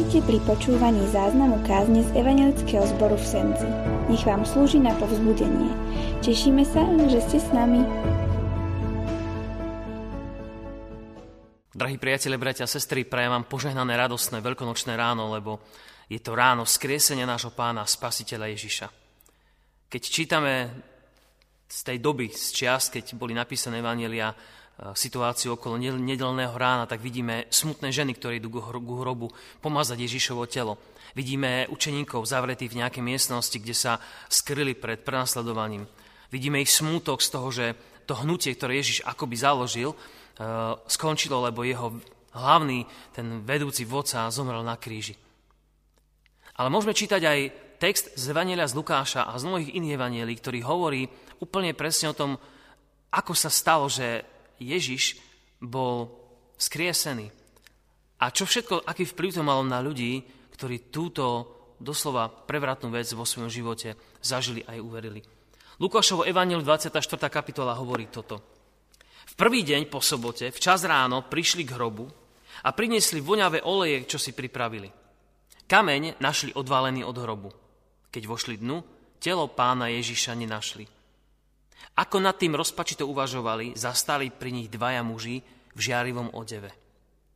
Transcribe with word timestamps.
Vítajte 0.00 0.32
pri 0.32 0.40
počúvaní 0.48 1.04
záznamu 1.12 1.60
kázne 1.68 2.00
z 2.00 2.08
Evangelického 2.16 2.88
zboru 2.88 3.20
v 3.20 3.26
Senci. 3.36 3.68
Nech 4.08 4.24
vám 4.24 4.48
slúži 4.48 4.80
na 4.80 4.96
povzbudenie. 4.96 5.68
Tešíme 6.24 6.64
sa, 6.64 6.88
že 7.04 7.20
ste 7.20 7.36
s 7.36 7.52
nami. 7.52 7.84
Drahí 11.76 12.00
priatelia, 12.00 12.40
bratia 12.40 12.64
a 12.64 12.72
sestry, 12.72 13.04
prajem 13.04 13.28
vám 13.28 13.44
požehnané, 13.44 13.92
radostné, 14.00 14.40
veľkonočné 14.40 14.96
ráno, 14.96 15.36
lebo 15.36 15.60
je 16.08 16.16
to 16.16 16.32
ráno 16.32 16.64
skriesenia 16.64 17.28
nášho 17.28 17.52
pána, 17.52 17.84
spasiteľa 17.84 18.56
Ježiša. 18.56 18.88
Keď 19.84 20.02
čítame 20.08 20.80
z 21.68 21.80
tej 21.84 22.00
doby, 22.00 22.32
z 22.32 22.56
čias, 22.56 22.88
keď 22.88 23.20
boli 23.20 23.36
napísané 23.36 23.84
Evangelia, 23.84 24.32
situáciu 24.96 25.60
okolo 25.60 25.76
nedelného 25.76 26.56
rána, 26.56 26.88
tak 26.88 27.04
vidíme 27.04 27.44
smutné 27.52 27.92
ženy, 27.92 28.16
ktoré 28.16 28.40
idú 28.40 28.48
k 28.48 28.64
hrobu 28.64 29.28
pomazať 29.60 30.08
Ježišovo 30.08 30.48
telo. 30.48 30.80
Vidíme 31.12 31.68
učeníkov 31.68 32.24
zavretých 32.24 32.72
v 32.72 32.80
nejakej 32.80 33.04
miestnosti, 33.04 33.56
kde 33.60 33.76
sa 33.76 34.00
skryli 34.30 34.72
pred 34.78 35.02
prenasledovaním. 35.04 35.84
Vidíme 36.30 36.62
ich 36.62 36.70
smútok 36.70 37.20
z 37.20 37.28
toho, 37.28 37.48
že 37.50 37.66
to 38.06 38.16
hnutie, 38.22 38.54
ktoré 38.54 38.78
Ježiš 38.80 39.02
akoby 39.04 39.36
založil, 39.36 39.90
e, 39.92 39.96
skončilo, 40.86 41.42
lebo 41.42 41.66
jeho 41.66 41.98
hlavný, 42.32 42.86
ten 43.10 43.42
vedúci 43.42 43.82
vodca 43.82 44.30
zomrel 44.30 44.62
na 44.62 44.78
kríži. 44.78 45.18
Ale 46.56 46.70
môžeme 46.70 46.94
čítať 46.94 47.22
aj 47.26 47.38
text 47.82 48.14
z 48.14 48.24
Evanielia 48.30 48.70
z 48.70 48.78
Lukáša 48.78 49.26
a 49.26 49.34
z 49.36 49.44
mnohých 49.44 49.74
iných 49.74 49.96
evanielí, 49.98 50.34
ktorý 50.38 50.58
hovorí 50.62 51.10
úplne 51.42 51.74
presne 51.74 52.14
o 52.14 52.18
tom, 52.18 52.38
ako 53.10 53.32
sa 53.34 53.50
stalo, 53.50 53.90
že 53.90 54.22
Ježiš 54.60 55.18
bol 55.58 56.12
skriesený. 56.60 57.32
A 58.20 58.28
čo 58.28 58.44
všetko, 58.44 58.84
aký 58.84 59.08
vplyv 59.08 59.40
to 59.40 59.42
malo 59.42 59.64
na 59.64 59.80
ľudí, 59.80 60.20
ktorí 60.52 60.92
túto 60.92 61.56
doslova 61.80 62.28
prevratnú 62.28 62.92
vec 62.92 63.08
vo 63.16 63.24
svojom 63.24 63.48
živote 63.48 63.96
zažili 64.20 64.60
aj 64.68 64.76
uverili. 64.76 65.24
Lukášovo 65.80 66.28
Evangelium 66.28 66.60
24. 66.60 67.00
kapitola 67.32 67.72
hovorí 67.80 68.12
toto. 68.12 68.60
V 69.24 69.34
prvý 69.34 69.64
deň 69.64 69.88
po 69.88 70.04
sobote, 70.04 70.52
včas 70.52 70.84
ráno, 70.84 71.24
prišli 71.24 71.64
k 71.64 71.72
hrobu 71.80 72.04
a 72.60 72.76
priniesli 72.76 73.24
voňavé 73.24 73.64
oleje, 73.64 74.04
čo 74.04 74.20
si 74.20 74.36
pripravili. 74.36 74.92
Kameň 75.64 76.20
našli 76.20 76.52
odvalený 76.52 77.00
od 77.08 77.16
hrobu. 77.16 77.48
Keď 78.12 78.22
vošli 78.28 78.60
dnu, 78.60 78.84
telo 79.16 79.48
pána 79.48 79.88
Ježiša 79.88 80.36
nenašli. 80.36 80.99
Ako 82.00 82.16
nad 82.22 82.36
tým 82.38 82.56
rozpačito 82.56 83.04
uvažovali, 83.04 83.76
zastali 83.76 84.32
pri 84.32 84.50
nich 84.52 84.68
dvaja 84.72 85.04
muži 85.04 85.42
v 85.74 85.80
žiarivom 85.80 86.32
odeve. 86.32 86.72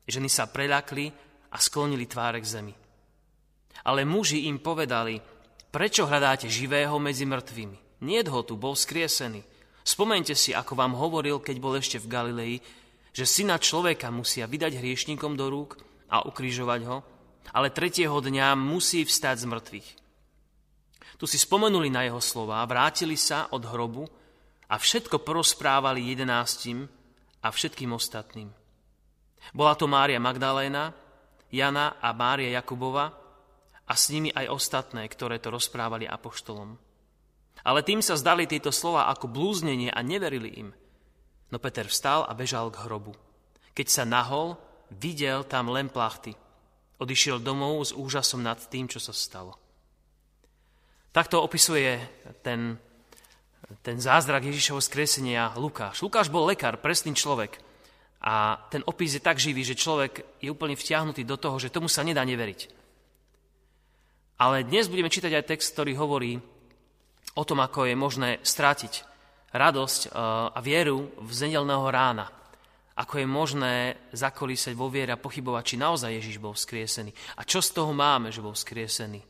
Ženy 0.09 0.29
sa 0.29 0.49
preľakli 0.49 1.13
a 1.53 1.57
sklonili 1.61 2.05
tváre 2.09 2.41
k 2.41 2.51
zemi. 2.61 2.75
Ale 3.85 4.09
muži 4.09 4.49
im 4.49 4.61
povedali, 4.61 5.21
prečo 5.69 6.09
hľadáte 6.09 6.49
živého 6.49 6.97
medzi 6.97 7.29
mŕtvými? 7.29 8.05
Niet 8.05 8.29
ho 8.29 8.41
tu, 8.45 8.57
bol 8.61 8.77
skriesený. 8.77 9.41
Spomente 9.85 10.33
si, 10.33 10.57
ako 10.57 10.77
vám 10.77 10.97
hovoril, 10.97 11.41
keď 11.41 11.57
bol 11.61 11.77
ešte 11.77 12.01
v 12.01 12.09
Galilei, 12.09 12.55
že 13.15 13.29
syna 13.29 13.61
človeka 13.61 14.09
musia 14.09 14.49
vydať 14.49 14.81
hriešnikom 14.81 15.37
do 15.37 15.47
rúk 15.53 15.77
a 16.09 16.25
ukrižovať 16.25 16.81
ho, 16.89 17.05
ale 17.53 17.69
tretieho 17.71 18.17
dňa 18.17 18.57
musí 18.57 19.05
vstať 19.05 19.45
z 19.45 19.47
mŕtvych. 19.47 19.89
Tu 21.21 21.25
si 21.31 21.39
spomenuli 21.39 21.93
na 21.93 22.03
jeho 22.09 22.19
slova, 22.19 22.65
vrátili 22.67 23.15
sa 23.15 23.47
od 23.55 23.63
hrobu 23.69 24.09
a 24.69 24.75
všetko 24.81 25.21
porozprávali 25.21 26.13
jedenáctim 26.13 26.89
a 27.45 27.49
všetkým 27.53 27.93
ostatným. 27.93 28.49
Bola 29.53 29.77
to 29.77 29.85
Mária 29.85 30.17
Magdaléna, 30.17 30.97
Jana 31.53 32.01
a 32.01 32.11
Mária 32.17 32.49
Jakubova 32.57 33.13
a 33.85 33.93
s 33.93 34.09
nimi 34.09 34.33
aj 34.33 34.49
ostatné, 34.49 35.05
ktoré 35.05 35.37
to 35.37 35.53
rozprávali 35.53 36.09
apoštolom. 36.09 36.81
Ale 37.65 37.81
tým 37.85 38.01
sa 38.01 38.17
zdali 38.17 38.49
tieto 38.49 38.73
slova 38.73 39.09
ako 39.13 39.29
blúznenie 39.29 39.93
a 39.93 40.01
neverili 40.01 40.51
im. 40.61 40.69
No 41.53 41.61
Peter 41.61 41.87
vstal 41.87 42.25
a 42.25 42.33
bežal 42.33 42.73
k 42.73 42.81
hrobu. 42.89 43.13
Keď 43.77 43.87
sa 43.87 44.05
nahol, 44.09 44.57
videl 44.91 45.45
tam 45.45 45.71
len 45.73 45.93
plachty. 45.93 46.33
Odišiel 46.99 47.43
domov 47.43 47.85
s 47.85 47.93
úžasom 47.93 48.41
nad 48.41 48.59
tým, 48.59 48.89
čo 48.89 48.99
sa 48.99 49.13
stalo. 49.13 49.55
Takto 51.15 51.39
opisuje 51.39 52.01
ten 52.43 52.75
ten 53.81 53.97
zázrak 54.01 54.45
Ježišovho 54.45 54.85
skresenia 54.85 55.53
Lukáš. 55.57 56.05
Lukáš 56.05 56.29
bol 56.29 56.45
lekár, 56.45 56.77
presný 56.81 57.17
človek. 57.17 57.61
A 58.25 58.57
ten 58.73 58.81
opis 58.89 59.13
je 59.13 59.21
tak 59.21 59.37
živý, 59.37 59.65
že 59.65 59.77
človek 59.77 60.41
je 60.41 60.49
úplne 60.49 60.77
vtiahnutý 60.77 61.29
do 61.29 61.37
toho, 61.37 61.61
že 61.61 61.73
tomu 61.73 61.93
sa 61.93 62.01
nedá 62.01 62.25
neveriť. 62.25 62.73
Ale 64.41 64.65
dnes 64.65 64.89
budeme 64.89 65.13
čítať 65.13 65.33
aj 65.33 65.49
text, 65.49 65.77
ktorý 65.77 65.93
hovorí 66.01 66.41
o 67.37 67.45
tom, 67.45 67.61
ako 67.61 67.85
je 67.85 67.95
možné 67.97 68.31
strátiť 68.41 69.05
radosť 69.53 70.01
e, 70.07 70.09
a 70.51 70.59
vieru 70.65 71.13
v 71.21 71.31
zedelného 71.31 71.87
rána. 71.93 72.27
Ako 72.95 73.23
je 73.23 73.27
možné 73.27 73.75
zakolísať 74.15 74.73
vo 74.73 74.89
viere 74.89 75.15
a 75.15 75.21
pochybovať, 75.21 75.63
či 75.67 75.77
naozaj 75.83 76.15
Ježiš 76.15 76.37
bol 76.39 76.55
skriesený. 76.55 77.11
A 77.39 77.43
čo 77.45 77.59
z 77.61 77.75
toho 77.75 77.91
máme, 77.91 78.31
že 78.31 78.43
bol 78.43 78.55
skriesený. 78.55 79.21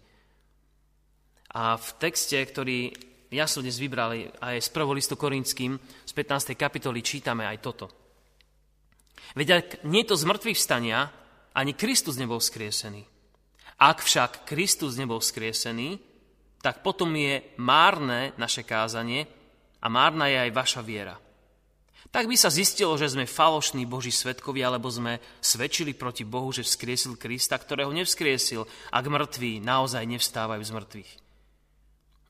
A 1.55 1.77
v 1.77 1.89
texte, 1.99 2.37
ktorý 2.41 2.93
ja 3.35 3.51
som 3.51 3.67
dnes 3.67 3.83
vybral 3.83 4.31
aj 4.39 4.63
z 4.63 4.69
prvolistu 4.71 5.19
Korinským, 5.19 5.75
z 6.07 6.13
15. 6.15 6.55
kapitoly 6.55 7.03
čítame 7.03 7.43
aj 7.43 7.59
toto. 7.59 7.91
Veď 9.35 9.49
ak 9.59 9.67
nie 9.91 10.07
to 10.07 10.15
z 10.15 10.23
mŕtvych 10.23 10.59
vstania, 10.59 11.11
ani 11.59 11.75
Kristus 11.75 12.15
nebol 12.15 12.39
skriesený. 12.39 13.03
Ak 13.83 14.07
však 14.07 14.47
Kristus 14.47 14.95
nebol 14.95 15.19
skriesený, 15.19 15.99
tak 16.63 16.87
potom 16.87 17.11
je 17.19 17.43
márne 17.59 18.31
naše 18.39 18.63
kázanie 18.63 19.27
a 19.83 19.91
márna 19.91 20.31
je 20.31 20.39
aj 20.39 20.51
vaša 20.55 20.81
viera. 20.87 21.19
Tak 22.15 22.31
by 22.31 22.37
sa 22.39 22.47
zistilo, 22.47 22.95
že 22.95 23.11
sme 23.11 23.27
falošní 23.27 23.91
Boží 23.91 24.15
svetkovi, 24.15 24.63
alebo 24.63 24.87
sme 24.87 25.19
svedčili 25.43 25.99
proti 25.99 26.23
Bohu, 26.23 26.55
že 26.55 26.63
vzkriesil 26.63 27.19
Krista, 27.19 27.59
ktorého 27.59 27.91
nevzkriesil, 27.91 28.63
ak 28.95 29.05
mŕtvi 29.11 29.59
naozaj 29.59 30.07
nevstávajú 30.07 30.63
z 30.63 30.75
mŕtvych. 30.79 31.24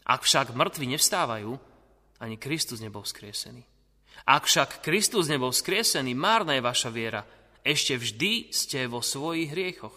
Ak 0.05 0.25
však 0.25 0.53
mŕtvi 0.53 0.93
nevstávajú, 0.93 1.57
ani 2.21 2.37
Kristus 2.37 2.85
nebol 2.85 3.05
vzkriesený. 3.05 3.65
Ak 4.29 4.47
však 4.47 4.85
Kristus 4.85 5.27
nebol 5.29 5.51
vzkriesený, 5.51 6.13
márna 6.13 6.57
je 6.57 6.63
vaša 6.63 6.91
viera. 6.93 7.25
Ešte 7.65 7.97
vždy 7.97 8.53
ste 8.53 8.85
vo 8.87 9.01
svojich 9.01 9.51
hriechoch. 9.53 9.97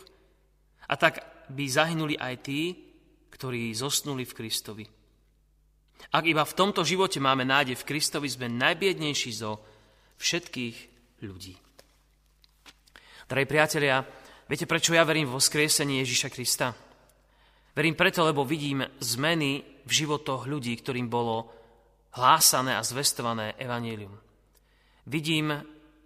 A 0.88 0.96
tak 0.96 1.19
by 1.51 1.63
zahynuli 1.67 2.16
aj 2.16 2.35
tí, 2.44 2.75
ktorí 3.31 3.72
zosnuli 3.75 4.23
v 4.23 4.35
Kristovi. 4.35 4.85
Ak 6.16 6.23
iba 6.23 6.47
v 6.47 6.56
tomto 6.56 6.88
živote 6.88 7.19
máme 7.19 7.44
nádej 7.44 7.75
v 7.75 7.88
Kristovi, 7.88 8.31
sme 8.31 8.47
najbiednejší 8.47 9.31
zo 9.35 9.59
všetkých 10.17 10.78
ľudí. 11.28 11.56
Drahí 13.28 13.44
priatelia, 13.44 14.07
viete, 14.47 14.63
prečo 14.63 14.96
ja 14.96 15.03
verím 15.03 15.28
vo 15.28 15.44
skriesenie 15.44 16.00
Ježíša 16.00 16.31
Krista? 16.31 16.72
Verím 17.75 17.94
preto, 17.94 18.23
lebo 18.23 18.47
vidím 18.47 18.88
zmeny 19.03 19.77
v 19.88 19.92
životoch 19.92 20.52
ľudí, 20.52 20.75
ktorým 20.75 21.08
bolo 21.08 21.48
hlásané 22.20 22.75
a 22.75 22.84
zvestované 22.84 23.56
evanílium. 23.56 24.12
Vidím 25.08 25.56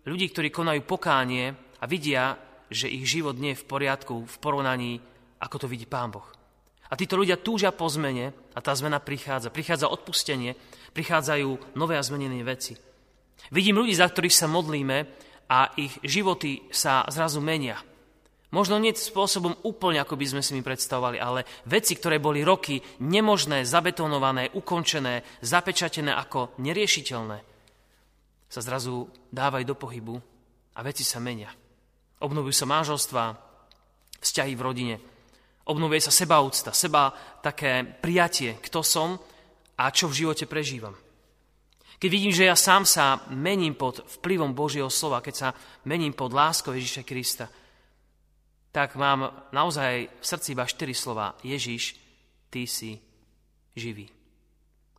ľudí, 0.06 0.30
ktorí 0.30 0.54
konajú 0.54 0.86
pokánie 0.86 1.58
a 1.82 1.86
vidia, 1.90 2.38
že 2.70 2.86
ich 2.86 3.10
život 3.10 3.36
nie 3.42 3.58
je 3.58 3.62
v 3.66 3.68
poriadku 3.68 4.16
v 4.30 4.36
porovnaní, 4.38 5.02
ako 5.42 5.66
to 5.66 5.68
vidí 5.68 5.90
Pán 5.90 6.14
Boh. 6.14 6.30
A 6.92 6.94
títo 7.00 7.18
ľudia 7.18 7.40
túžia 7.40 7.72
po 7.72 7.88
zmene 7.88 8.36
a 8.54 8.60
tá 8.60 8.76
zmena 8.76 9.00
prichádza. 9.00 9.50
Prichádza 9.50 9.88
odpustenie, 9.90 10.60
prichádzajú 10.92 11.80
nové 11.80 11.96
a 11.96 12.04
zmenené 12.04 12.44
veci. 12.44 12.76
Vidím 13.50 13.80
ľudí, 13.80 13.96
za 13.96 14.12
ktorých 14.12 14.36
sa 14.36 14.52
modlíme 14.52 14.98
a 15.50 15.72
ich 15.80 15.96
životy 16.04 16.68
sa 16.70 17.08
zrazu 17.08 17.40
menia. 17.40 17.80
Možno 18.52 18.76
nie 18.84 18.92
spôsobom 18.92 19.56
úplne, 19.64 20.04
ako 20.04 20.20
by 20.20 20.26
sme 20.28 20.42
si 20.44 20.52
mi 20.52 20.60
predstavovali, 20.60 21.16
ale 21.16 21.48
veci, 21.72 21.96
ktoré 21.96 22.20
boli 22.20 22.44
roky 22.44 22.84
nemožné, 23.00 23.64
zabetonované, 23.64 24.52
ukončené, 24.52 25.40
zapečatené 25.40 26.12
ako 26.12 26.60
neriešiteľné, 26.60 27.38
sa 28.52 28.60
zrazu 28.60 29.08
dávajú 29.32 29.64
do 29.64 29.76
pohybu 29.80 30.16
a 30.76 30.80
veci 30.84 31.08
sa 31.08 31.24
menia. 31.24 31.48
Obnovujú 32.20 32.52
sa 32.52 32.68
manželstva, 32.68 33.24
vzťahy 34.20 34.54
v 34.60 34.66
rodine, 34.68 34.96
obnovuje 35.72 36.04
sa 36.04 36.12
sebaúcta, 36.12 36.76
seba 36.76 37.16
také 37.40 37.88
prijatie, 37.88 38.60
kto 38.60 38.84
som 38.84 39.16
a 39.80 39.88
čo 39.96 40.12
v 40.12 40.28
živote 40.28 40.44
prežívam. 40.44 40.94
Keď 42.04 42.10
vidím, 42.12 42.36
že 42.36 42.52
ja 42.52 42.60
sám 42.60 42.84
sa 42.84 43.24
mením 43.32 43.80
pod 43.80 44.04
vplyvom 44.20 44.52
Božieho 44.52 44.92
slova, 44.92 45.24
keď 45.24 45.36
sa 45.40 45.50
mením 45.88 46.12
pod 46.12 46.36
láskou 46.36 46.76
Ježíša 46.76 47.08
Krista– 47.08 47.48
tak 48.72 48.96
mám 48.96 49.52
naozaj 49.52 50.08
v 50.08 50.26
srdci 50.26 50.56
iba 50.56 50.64
štyri 50.64 50.96
slova. 50.96 51.36
Ježiš, 51.44 52.00
ty 52.48 52.64
si 52.64 52.96
živý. 53.76 54.08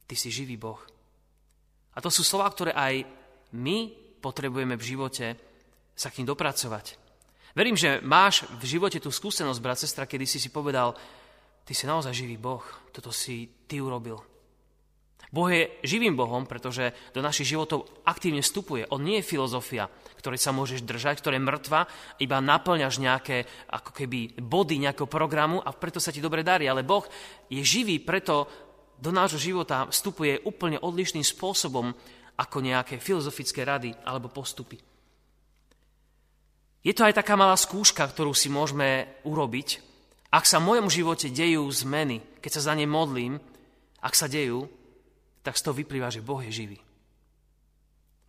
Ty 0.05 0.15
si 0.17 0.29
živý 0.29 0.61
Boh. 0.61 0.81
A 1.97 2.01
to 2.01 2.13
sú 2.13 2.25
slova, 2.25 2.49
ktoré 2.53 2.73
aj 2.77 3.05
my 3.57 3.93
potrebujeme 4.21 4.77
v 4.77 4.87
živote 4.97 5.27
sa 5.93 6.09
k 6.09 6.21
ním 6.21 6.33
dopracovať. 6.33 6.97
Verím, 7.53 7.77
že 7.77 8.01
máš 8.01 8.49
v 8.61 8.65
živote 8.65 8.97
tú 8.97 9.13
skúsenosť, 9.13 9.61
brat, 9.61 9.77
sestra, 9.77 10.09
kedy 10.09 10.25
si 10.25 10.41
si 10.41 10.49
povedal, 10.49 10.97
ty 11.69 11.77
si 11.77 11.85
naozaj 11.85 12.17
živý 12.17 12.41
Boh, 12.41 12.65
toto 12.93 13.13
si 13.13 13.45
ty 13.69 13.77
urobil. 13.77 14.32
Boh 15.33 15.49
je 15.49 15.73
živým 15.81 16.13
Bohom, 16.13 16.45
pretože 16.45 16.93
do 17.17 17.25
našich 17.25 17.57
životov 17.57 17.89
aktívne 18.05 18.45
vstupuje. 18.45 18.85
On 18.93 19.01
nie 19.01 19.25
je 19.25 19.31
filozofia, 19.33 19.89
ktorej 20.21 20.37
sa 20.37 20.53
môžeš 20.53 20.85
držať, 20.85 21.25
ktorá 21.25 21.41
je 21.41 21.49
mŕtva, 21.49 21.81
iba 22.21 22.37
naplňaš 22.37 23.01
nejaké 23.01 23.49
ako 23.73 23.97
keby 23.97 24.37
body 24.37 24.85
nejakého 24.85 25.09
programu 25.09 25.65
a 25.65 25.73
preto 25.73 26.05
sa 26.05 26.13
ti 26.13 26.21
dobre 26.21 26.45
darí. 26.45 26.69
Ale 26.69 26.85
Boh 26.85 27.09
je 27.49 27.65
živý, 27.65 27.97
preto 28.05 28.45
do 29.01 29.09
nášho 29.09 29.41
života 29.41 29.89
vstupuje 29.89 30.45
úplne 30.45 30.77
odlišným 30.77 31.25
spôsobom 31.25 31.97
ako 32.37 32.57
nejaké 32.61 33.01
filozofické 33.01 33.65
rady 33.65 33.97
alebo 34.05 34.29
postupy. 34.29 34.77
Je 36.85 36.93
to 36.93 37.09
aj 37.09 37.25
taká 37.25 37.41
malá 37.41 37.57
skúška, 37.57 38.05
ktorú 38.05 38.37
si 38.37 38.53
môžeme 38.53 39.17
urobiť. 39.25 39.81
Ak 40.29 40.45
sa 40.45 40.61
v 40.61 40.77
mojom 40.77 40.93
živote 40.93 41.33
dejú 41.33 41.65
zmeny, 41.73 42.21
keď 42.45 42.61
sa 42.61 42.69
za 42.69 42.75
ne 42.77 42.85
modlím, 42.85 43.41
ak 44.03 44.13
sa 44.13 44.29
dejú, 44.29 44.82
tak 45.43 45.59
z 45.59 45.63
toho 45.63 45.75
vyplýva, 45.75 46.09
že 46.09 46.25
Boh 46.25 46.39
je 46.43 46.55
živý. 46.55 46.79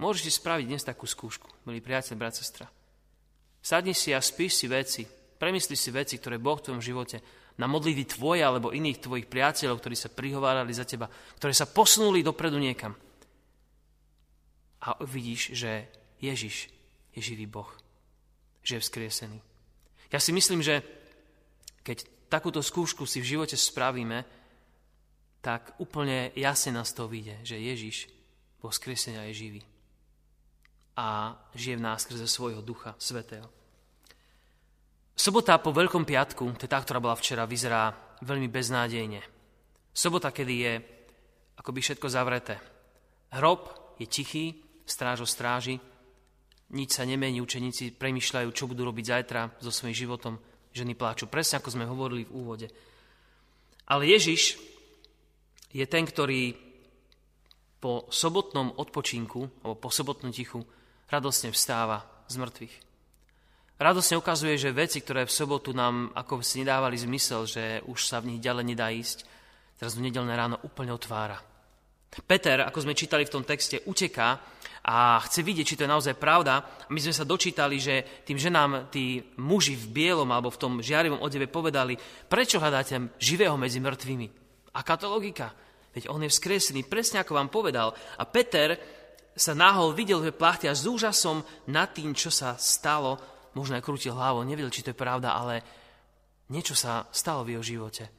Môžete 0.01 0.33
spraviť 0.33 0.65
dnes 0.65 0.83
takú 0.83 1.05
skúšku, 1.05 1.47
milí 1.69 1.79
priateľ, 1.79 2.17
brat, 2.17 2.35
sestra. 2.35 2.67
Sadni 3.63 3.95
si 3.95 4.11
a 4.11 4.19
spíš 4.19 4.59
si 4.59 4.67
veci, 4.67 5.07
premysli 5.39 5.77
si 5.77 5.93
veci, 5.93 6.19
ktoré 6.19 6.41
Boh 6.41 6.59
v 6.59 6.65
tvojom 6.67 6.83
živote 6.83 7.21
na 7.61 7.69
modlitby 7.69 8.09
tvoje 8.09 8.41
alebo 8.41 8.73
iných 8.73 8.99
tvojich 8.99 9.29
priateľov, 9.29 9.79
ktorí 9.79 9.95
sa 9.95 10.09
prihovárali 10.09 10.73
za 10.73 10.83
teba, 10.83 11.05
ktoré 11.37 11.53
sa 11.53 11.69
posunuli 11.69 12.25
dopredu 12.25 12.57
niekam. 12.57 12.97
A 14.83 14.99
vidíš, 15.05 15.55
že 15.55 15.87
Ježiš 16.19 16.67
je 17.13 17.21
živý 17.21 17.45
Boh, 17.47 17.69
že 18.65 18.81
je 18.81 18.83
vzkriesený. 18.83 19.39
Ja 20.09 20.19
si 20.19 20.33
myslím, 20.33 20.65
že 20.65 20.81
keď 21.85 22.03
takúto 22.27 22.59
skúšku 22.65 23.05
si 23.05 23.21
v 23.21 23.37
živote 23.37 23.55
spravíme, 23.55 24.25
tak 25.43 25.75
úplne 25.75 26.31
jasne 26.39 26.71
nás 26.71 26.95
to 26.95 27.11
vyjde, 27.11 27.43
že 27.43 27.59
Ježiš 27.59 27.97
vo 28.63 28.71
skresenia 28.71 29.27
je 29.27 29.33
živý 29.35 29.61
a 30.95 31.35
žije 31.51 31.83
v 31.83 31.85
nás 31.85 32.07
skrze 32.07 32.23
svojho 32.31 32.63
Ducha 32.63 32.95
Svetého. 32.95 33.51
Sobota 35.13 35.59
po 35.59 35.75
Veľkom 35.75 36.07
piatku, 36.07 36.47
to 36.55 36.65
je 36.65 36.71
tá, 36.71 36.79
ktorá 36.79 37.03
bola 37.03 37.19
včera, 37.19 37.43
vyzerá 37.43 37.91
veľmi 38.23 38.47
beznádejne. 38.47 39.21
Sobota, 39.93 40.31
kedy 40.31 40.53
je 40.57 40.73
akoby 41.59 41.79
všetko 41.83 42.07
zavreté. 42.09 42.57
Hrob 43.35 43.67
je 43.99 44.07
tichý, 44.09 44.57
stráž 44.87 45.21
o 45.21 45.27
stráži, 45.27 45.77
nič 46.73 46.97
sa 46.97 47.05
nemení, 47.05 47.37
učeníci 47.43 47.93
premyšľajú, 47.93 48.49
čo 48.55 48.65
budú 48.65 48.89
robiť 48.89 49.05
zajtra 49.05 49.41
so 49.61 49.69
svojím 49.69 49.93
životom, 49.93 50.41
ženy 50.73 50.97
pláču, 50.97 51.29
presne 51.29 51.61
ako 51.61 51.69
sme 51.69 51.85
hovorili 51.85 52.25
v 52.25 52.33
úvode. 52.33 52.67
Ale 53.85 54.09
Ježiš 54.09 54.72
je 55.73 55.85
ten, 55.89 56.05
ktorý 56.05 56.53
po 57.83 58.07
sobotnom 58.07 58.79
odpočinku, 58.79 59.65
alebo 59.65 59.75
po 59.75 59.89
sobotnom 59.91 60.31
tichu, 60.31 60.63
radosne 61.11 61.51
vstáva 61.51 61.99
z 62.31 62.39
mŕtvych. 62.39 62.75
Radosne 63.75 64.15
ukazuje, 64.15 64.55
že 64.55 64.71
veci, 64.71 65.03
ktoré 65.03 65.27
v 65.27 65.33
sobotu 65.33 65.75
nám 65.75 66.15
ako 66.15 66.39
si 66.39 66.63
nedávali 66.63 66.95
zmysel, 66.95 67.43
že 67.43 67.83
už 67.83 67.99
sa 68.07 68.23
v 68.23 68.31
nich 68.31 68.39
ďalej 68.39 68.65
nedá 68.69 68.87
ísť, 68.87 69.27
teraz 69.75 69.99
v 69.99 70.07
nedelné 70.07 70.31
ráno 70.37 70.61
úplne 70.63 70.95
otvára. 70.95 71.35
Peter, 72.23 72.61
ako 72.61 72.85
sme 72.85 72.93
čítali 72.93 73.25
v 73.25 73.33
tom 73.33 73.43
texte, 73.43 73.81
uteká 73.89 74.37
a 74.85 75.17
chce 75.25 75.41
vidieť, 75.41 75.65
či 75.65 75.75
to 75.75 75.83
je 75.83 75.91
naozaj 75.91 76.15
pravda. 76.21 76.61
My 76.93 77.01
sme 77.01 77.11
sa 77.11 77.25
dočítali, 77.25 77.81
že 77.81 78.23
tým 78.23 78.37
ženám 78.37 78.93
tí 78.93 79.19
muži 79.41 79.73
v 79.73 79.89
bielom 79.89 80.29
alebo 80.29 80.53
v 80.53 80.61
tom 80.61 80.73
žiarivom 80.77 81.19
odeve 81.25 81.49
povedali, 81.49 81.97
prečo 82.29 82.61
hľadáte 82.61 83.17
živého 83.17 83.57
medzi 83.57 83.81
mŕtvými? 83.81 84.27
Aká 84.77 84.93
to 84.95 85.09
logika? 85.09 85.62
Veď 85.93 86.09
on 86.09 86.25
je 86.25 86.33
vzkresený, 86.33 86.89
presne 86.89 87.21
ako 87.21 87.37
vám 87.37 87.53
povedal. 87.53 87.93
A 88.17 88.25
Peter 88.25 88.75
sa 89.33 89.53
náhol 89.53 89.93
videl 89.93 90.21
v 90.21 90.33
plachty 90.33 90.65
a 90.69 90.77
s 90.77 90.85
úžasom 90.89 91.41
nad 91.69 91.93
tým, 91.93 92.17
čo 92.17 92.33
sa 92.33 92.57
stalo, 92.57 93.17
možno 93.53 93.77
aj 93.77 93.85
krútil 93.85 94.13
hlavou, 94.13 94.41
nevedel, 94.41 94.73
či 94.73 94.81
to 94.81 94.93
je 94.93 94.97
pravda, 94.97 95.37
ale 95.37 95.61
niečo 96.49 96.73
sa 96.73 97.05
stalo 97.13 97.45
v 97.45 97.57
jeho 97.57 97.63
živote. 97.65 98.09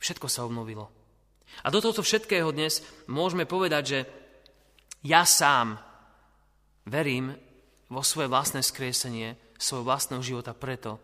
Všetko 0.00 0.28
sa 0.28 0.44
obnovilo. 0.44 0.88
A 1.64 1.68
do 1.68 1.82
tohto 1.82 2.00
všetkého 2.00 2.48
dnes 2.52 2.80
môžeme 3.08 3.44
povedať, 3.44 3.82
že 3.84 4.00
ja 5.04 5.24
sám 5.24 5.80
verím 6.88 7.36
vo 7.88 8.00
svoje 8.04 8.30
vlastné 8.30 8.64
skriesenie 8.64 9.36
svojho 9.60 9.84
vlastného 9.84 10.22
života 10.24 10.56
preto, 10.56 10.96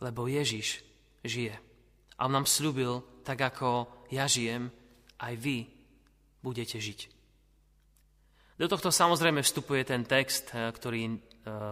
lebo 0.00 0.28
Ježiš 0.30 0.80
žije. 1.20 1.52
A 2.16 2.24
on 2.24 2.32
nám 2.32 2.48
slúbil, 2.48 3.04
tak 3.26 3.42
ako 3.42 3.90
ja 4.14 4.30
žijem, 4.30 4.70
aj 5.18 5.34
vy 5.34 5.66
budete 6.38 6.78
žiť. 6.78 7.00
Do 8.56 8.70
tohto 8.70 8.94
samozrejme 8.94 9.42
vstupuje 9.42 9.82
ten 9.82 10.06
text, 10.06 10.54
eh, 10.54 10.70
ktorý, 10.70 11.02
eh, 11.10 11.18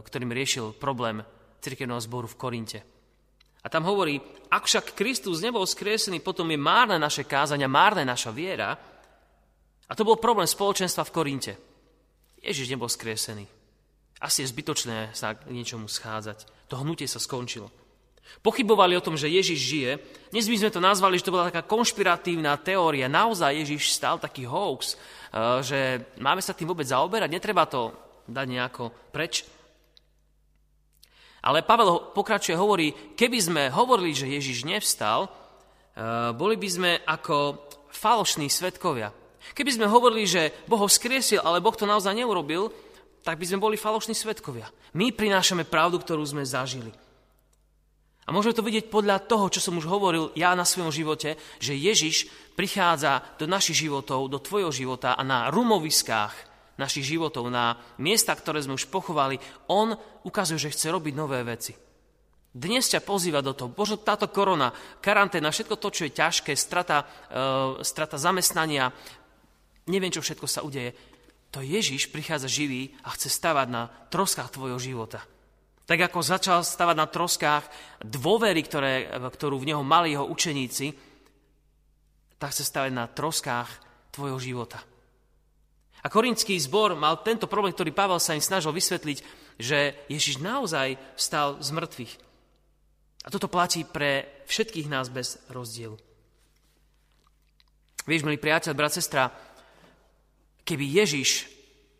ktorým 0.02 0.34
riešil 0.34 0.74
problém 0.76 1.22
cirkevného 1.62 2.02
zboru 2.02 2.26
v 2.26 2.36
Korinte. 2.36 2.80
A 3.64 3.72
tam 3.72 3.88
hovorí, 3.88 4.20
ak 4.52 4.68
však 4.68 4.92
Kristus 4.92 5.40
nebol 5.40 5.64
skriesený, 5.64 6.20
potom 6.20 6.44
je 6.52 6.60
márne 6.60 7.00
naše 7.00 7.24
kázania, 7.24 7.64
márne 7.64 8.04
naša 8.04 8.28
viera. 8.28 8.76
A 9.88 9.92
to 9.96 10.04
bol 10.04 10.20
problém 10.20 10.44
spoločenstva 10.44 11.08
v 11.08 11.14
Korinte. 11.14 11.52
Ježiš 12.44 12.68
nebol 12.68 12.92
skriesený. 12.92 13.48
Asi 14.20 14.44
je 14.44 14.52
zbytočné 14.52 15.16
sa 15.16 15.32
k 15.32 15.48
niečomu 15.48 15.88
schádzať. 15.88 16.68
To 16.68 16.76
hnutie 16.84 17.08
sa 17.08 17.16
skončilo. 17.16 17.72
Pochybovali 18.44 18.92
o 18.98 19.04
tom, 19.04 19.16
že 19.16 19.32
Ježiš 19.32 19.60
žije. 19.60 19.92
Dnes 20.28 20.44
by 20.50 20.56
sme 20.60 20.74
to 20.74 20.80
nazvali, 20.82 21.16
že 21.16 21.24
to 21.24 21.34
bola 21.34 21.48
taká 21.48 21.64
konšpiratívna 21.64 22.60
teória. 22.60 23.08
Naozaj 23.08 23.64
Ježiš 23.64 23.96
stal 23.96 24.20
taký 24.20 24.44
hoax, 24.44 24.94
eh, 24.94 25.62
že 25.64 25.78
máme 26.20 26.44
sa 26.44 26.52
tým 26.52 26.68
vôbec 26.68 26.84
zaoberať, 26.84 27.30
netreba 27.32 27.64
to 27.64 27.94
dať 28.28 28.46
nejako 28.48 28.92
preč. 29.12 29.44
Ale 31.44 31.60
Pavel 31.60 32.16
pokračuje, 32.16 32.56
hovorí, 32.56 33.16
keby 33.16 33.38
sme 33.40 33.62
hovorili, 33.68 34.16
že 34.16 34.28
Ježiš 34.28 34.64
nevstal, 34.64 35.28
eh, 35.28 36.32
boli 36.32 36.56
by 36.56 36.68
sme 36.68 36.90
ako 37.04 37.64
falošní 37.92 38.48
svetkovia. 38.50 39.12
Keby 39.52 39.70
sme 39.76 39.86
hovorili, 39.92 40.24
že 40.24 40.50
Boh 40.64 40.80
ho 40.80 40.88
vzkriesil, 40.88 41.44
ale 41.44 41.60
Boh 41.60 41.76
to 41.76 41.84
naozaj 41.84 42.16
neurobil, 42.16 42.72
tak 43.20 43.36
by 43.36 43.44
sme 43.44 43.60
boli 43.60 43.76
falošní 43.76 44.16
svetkovia. 44.16 44.68
My 44.96 45.12
prinášame 45.12 45.68
pravdu, 45.68 46.00
ktorú 46.00 46.24
sme 46.24 46.44
zažili. 46.44 47.03
A 48.24 48.32
môžeme 48.32 48.56
to 48.56 48.64
vidieť 48.64 48.88
podľa 48.88 49.20
toho, 49.28 49.52
čo 49.52 49.60
som 49.60 49.76
už 49.76 49.84
hovoril 49.84 50.32
ja 50.32 50.56
na 50.56 50.64
svojom 50.64 50.88
živote, 50.88 51.36
že 51.60 51.76
Ježiš 51.76 52.32
prichádza 52.56 53.20
do 53.36 53.44
našich 53.44 53.84
životov, 53.84 54.32
do 54.32 54.40
tvojho 54.40 54.72
života 54.72 55.12
a 55.12 55.22
na 55.26 55.52
rumoviskách 55.52 56.32
našich 56.80 57.06
životov, 57.06 57.52
na 57.52 57.78
miesta, 58.00 58.34
ktoré 58.34 58.64
sme 58.64 58.74
už 58.74 58.88
pochovali, 58.88 59.38
on 59.70 59.94
ukazuje, 60.26 60.58
že 60.58 60.72
chce 60.72 60.90
robiť 60.90 61.14
nové 61.14 61.44
veci. 61.44 61.76
Dnes 62.54 62.86
ťa 62.86 63.02
pozýva 63.02 63.42
do 63.42 63.50
toho. 63.50 63.66
Bože, 63.66 63.98
táto 63.98 64.30
korona, 64.30 64.70
karanténa, 65.02 65.50
všetko 65.50 65.74
to, 65.74 65.88
čo 65.90 66.02
je 66.06 66.14
ťažké, 66.14 66.54
strata, 66.54 67.02
uh, 67.02 67.82
strata 67.82 68.14
zamestnania, 68.14 68.94
neviem, 69.90 70.14
čo 70.14 70.22
všetko 70.22 70.46
sa 70.46 70.62
udeje, 70.62 70.94
to 71.50 71.62
Ježiš 71.62 72.10
prichádza 72.10 72.50
živý 72.50 72.94
a 73.02 73.14
chce 73.14 73.30
stavať 73.30 73.66
na 73.70 73.90
troskách 74.10 74.54
tvojho 74.54 74.78
života. 74.78 75.22
Tak 75.84 76.00
ako 76.00 76.18
začal 76.24 76.64
stavať 76.64 76.96
na 76.96 77.04
troskách 77.04 77.68
dôvery, 78.00 78.64
ktoré, 78.64 79.08
ktorú 79.20 79.60
v 79.60 79.68
neho 79.72 79.84
mali 79.84 80.16
jeho 80.16 80.24
učeníci, 80.24 80.96
tak 82.40 82.56
chce 82.56 82.64
stavať 82.64 82.90
na 82.92 83.04
troskách 83.04 83.68
tvojho 84.12 84.40
života. 84.40 84.80
A 86.04 86.12
korinský 86.12 86.56
zbor 86.60 86.92
mal 86.92 87.24
tento 87.24 87.48
problém, 87.48 87.72
ktorý 87.72 87.92
Pavel 87.92 88.20
sa 88.20 88.36
im 88.36 88.44
snažil 88.44 88.72
vysvetliť, 88.72 89.18
že 89.56 89.96
Ježiš 90.12 90.40
naozaj 90.40 91.00
vstal 91.16 91.56
z 91.64 91.68
mŕtvych. 91.72 92.12
A 93.24 93.32
toto 93.32 93.48
platí 93.48 93.88
pre 93.88 94.44
všetkých 94.44 94.88
nás 94.92 95.08
bez 95.08 95.40
rozdielu. 95.48 95.96
Vieš, 98.04 98.20
milý 98.20 98.36
priateľ, 98.36 98.76
brat, 98.76 98.92
sestra, 98.92 99.32
keby 100.68 100.84
Ježiš 100.84 101.48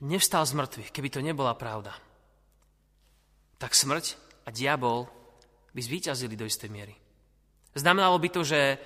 nevstal 0.04 0.44
z 0.44 0.52
mŕtvych, 0.52 0.92
keby 0.92 1.08
to 1.08 1.24
nebola 1.24 1.56
pravda, 1.56 1.96
tak 3.64 3.72
smrť 3.72 4.20
a 4.44 4.52
diabol 4.52 5.08
by 5.72 5.80
zvíťazili 5.80 6.36
do 6.36 6.44
istej 6.44 6.68
miery. 6.68 6.92
Znamenalo 7.72 8.20
by 8.20 8.28
to, 8.28 8.44
že 8.44 8.76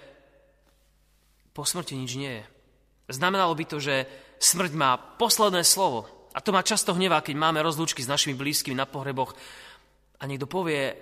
po 1.51 1.67
smrti 1.67 1.99
nič 1.99 2.15
nie 2.15 2.39
je. 2.39 2.45
Znamenalo 3.11 3.59
by 3.59 3.65
to, 3.67 3.83
že 3.83 4.07
smrť 4.39 4.73
má 4.79 4.95
posledné 4.95 5.67
slovo. 5.67 6.31
A 6.31 6.39
to 6.39 6.55
ma 6.55 6.63
často 6.63 6.95
hnevá, 6.95 7.27
keď 7.27 7.35
máme 7.35 7.59
rozlúčky 7.59 8.07
s 8.07 8.13
našimi 8.13 8.39
blízkymi 8.39 8.79
na 8.79 8.87
pohreboch 8.87 9.35
a 10.23 10.31
niekto 10.31 10.47
povie, 10.47 10.95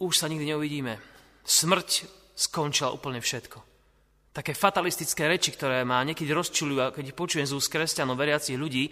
už 0.00 0.16
sa 0.16 0.32
nikdy 0.32 0.48
neuvidíme. 0.48 0.96
Smrť 1.44 2.08
skončila 2.32 2.96
úplne 2.96 3.20
všetko. 3.20 3.60
Také 4.32 4.56
fatalistické 4.56 5.28
reči, 5.28 5.52
ktoré 5.52 5.84
ma 5.84 6.00
niekedy 6.00 6.32
rozčulujú, 6.32 6.96
keď 6.96 7.12
počujem 7.12 7.44
z 7.44 7.52
úst 7.52 7.68
kresťanov, 7.68 8.16
veriacich 8.16 8.56
ľudí, 8.56 8.88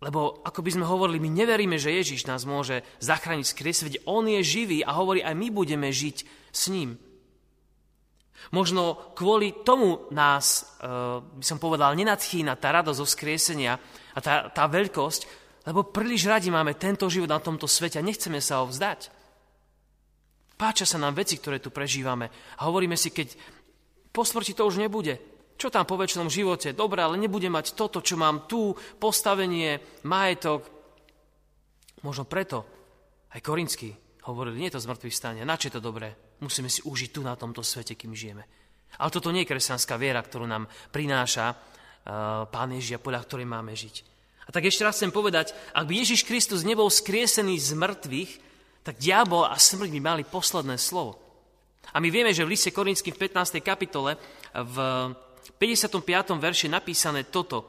Lebo 0.00 0.40
ako 0.48 0.64
by 0.64 0.70
sme 0.72 0.88
hovorili, 0.88 1.20
my 1.20 1.28
neveríme, 1.44 1.76
že 1.76 1.92
Ježiš 1.92 2.24
nás 2.24 2.48
môže 2.48 2.80
zachrániť 3.04 3.46
z 3.46 3.56
kries, 3.56 3.80
On 4.08 4.24
je 4.24 4.40
živý 4.40 4.80
a 4.80 4.96
hovorí, 4.96 5.20
aj 5.20 5.36
my 5.36 5.48
budeme 5.52 5.92
žiť 5.92 6.16
s 6.48 6.72
ním. 6.72 6.96
Možno 8.48 9.12
kvôli 9.12 9.52
tomu 9.60 10.08
nás, 10.08 10.74
e, 10.80 11.20
by 11.20 11.44
som 11.44 11.60
povedal, 11.60 11.92
nenadchýna 11.92 12.56
tá 12.56 12.72
radosť 12.72 12.98
zo 12.98 13.04
skriesenia 13.04 13.76
a 14.16 14.18
tá, 14.24 14.48
tá 14.48 14.64
veľkosť, 14.64 15.28
lebo 15.68 15.84
príliš 15.84 16.24
radi 16.24 16.48
máme 16.48 16.72
tento 16.80 17.04
život 17.12 17.28
na 17.28 17.36
tomto 17.36 17.68
svete 17.68 18.00
a 18.00 18.06
nechceme 18.06 18.40
sa 18.40 18.64
ho 18.64 18.72
vzdať. 18.72 19.12
Páčia 20.56 20.88
sa 20.88 20.96
nám 20.96 21.20
veci, 21.20 21.36
ktoré 21.36 21.60
tu 21.60 21.68
prežívame 21.68 22.32
a 22.56 22.64
hovoríme 22.64 22.96
si, 22.96 23.12
keď 23.12 23.36
po 24.08 24.24
smrti 24.24 24.56
to 24.56 24.64
už 24.64 24.80
nebude, 24.80 25.20
čo 25.60 25.68
tam 25.68 25.84
po 25.84 26.00
väčšnom 26.00 26.32
živote? 26.32 26.72
Dobre, 26.72 27.04
ale 27.04 27.20
nebude 27.20 27.52
mať 27.52 27.76
toto, 27.76 28.00
čo 28.00 28.16
mám 28.16 28.48
tu, 28.48 28.72
postavenie, 28.96 30.00
majetok. 30.08 30.64
Možno 32.00 32.24
preto 32.24 32.64
aj 33.36 33.44
korinskí 33.44 33.92
hovorili, 34.24 34.64
nie 34.64 34.68
je 34.72 34.80
to 34.80 34.84
zmrtvý 34.88 35.12
stane, 35.12 35.44
na 35.44 35.60
čo 35.60 35.68
je 35.68 35.76
to 35.76 35.84
dobré? 35.84 36.16
Musíme 36.40 36.72
si 36.72 36.80
užiť 36.80 37.10
tu 37.12 37.20
na 37.20 37.36
tomto 37.36 37.60
svete, 37.60 37.92
kým 37.92 38.16
žijeme. 38.16 38.48
Ale 38.96 39.12
toto 39.12 39.28
nie 39.28 39.44
je 39.44 39.52
kresťanská 39.52 40.00
viera, 40.00 40.24
ktorú 40.24 40.48
nám 40.48 40.64
prináša 40.90 41.52
uh, 41.52 42.48
Pán 42.48 42.72
Ježiš 42.72 42.98
podľa 43.04 43.22
ktorej 43.28 43.46
máme 43.46 43.76
žiť. 43.76 44.08
A 44.48 44.50
tak 44.50 44.66
ešte 44.66 44.82
raz 44.82 44.98
chcem 44.98 45.14
povedať, 45.14 45.54
ak 45.76 45.86
by 45.86 45.94
Ježiš 46.00 46.26
Kristus 46.26 46.66
nebol 46.66 46.90
skriesený 46.90 47.60
z 47.60 47.70
mŕtvych, 47.76 48.32
tak 48.82 48.96
diabol 48.96 49.46
a 49.46 49.54
smrť 49.54 49.92
by 49.92 50.00
mali 50.00 50.22
posledné 50.24 50.80
slovo. 50.80 51.20
A 51.92 52.02
my 52.02 52.08
vieme, 52.08 52.34
že 52.34 52.42
v 52.42 52.56
liste 52.56 52.72
Korinským 52.74 53.14
v 53.14 53.30
15. 53.30 53.60
kapitole 53.62 54.18
v 54.54 54.76
55. 55.58 56.00
verši 56.40 56.68
napísané 56.68 57.28
toto. 57.28 57.68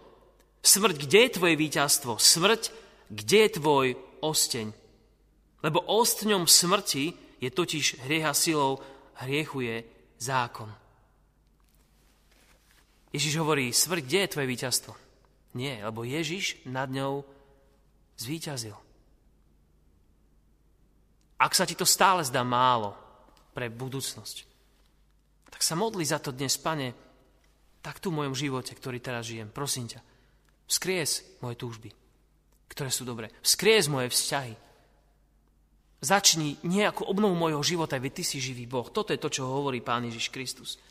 Smrť, 0.62 0.96
kde 1.08 1.20
je 1.28 1.36
tvoje 1.36 1.56
víťazstvo? 1.58 2.22
Smrť, 2.22 2.72
kde 3.10 3.38
je 3.48 3.50
tvoj 3.58 3.86
osteň? 4.22 4.72
Lebo 5.62 5.82
ostňom 5.84 6.46
smrti 6.46 7.14
je 7.42 7.50
totiž 7.50 8.06
hriech 8.06 8.26
a 8.26 8.34
silou 8.38 8.80
hriechu 9.26 9.66
je 9.66 9.78
zákon. 10.22 10.70
Ježiš 13.12 13.36
hovorí, 13.42 13.74
smrť, 13.76 14.02
kde 14.06 14.20
je 14.24 14.32
tvoje 14.32 14.48
víťazstvo? 14.48 14.94
Nie, 15.58 15.84
lebo 15.84 16.08
Ježiš 16.08 16.64
nad 16.64 16.88
ňou 16.88 17.28
zvíťazil. 18.16 18.78
Ak 21.42 21.58
sa 21.58 21.66
ti 21.66 21.76
to 21.76 21.84
stále 21.84 22.24
zdá 22.24 22.46
málo 22.46 22.96
pre 23.52 23.68
budúcnosť, 23.68 24.48
tak 25.52 25.60
sa 25.66 25.76
modli 25.76 26.06
za 26.08 26.22
to 26.22 26.32
dnes, 26.32 26.56
pane, 26.56 26.94
tak 27.82 27.98
tu 27.98 28.14
v 28.14 28.24
mojom 28.24 28.38
živote, 28.38 28.78
ktorý 28.78 29.02
teraz 29.02 29.26
žijem, 29.26 29.50
prosím 29.50 29.90
ťa, 29.90 30.00
vzkries 30.70 31.42
moje 31.42 31.58
túžby, 31.58 31.90
ktoré 32.70 32.90
sú 32.94 33.04
dobré. 33.04 33.34
Vzkries 33.42 33.90
moje 33.90 34.14
vzťahy. 34.14 34.54
Začni 36.02 36.58
nejakú 36.66 37.06
obnovu 37.06 37.38
mojho 37.38 37.62
života, 37.62 38.02
veď 38.02 38.22
ty 38.22 38.24
si 38.26 38.38
živý 38.42 38.66
Boh. 38.66 38.90
Toto 38.90 39.14
je 39.14 39.22
to, 39.22 39.30
čo 39.30 39.46
hovorí 39.46 39.86
Pán 39.86 40.06
Ježiš 40.10 40.34
Kristus. 40.34 40.82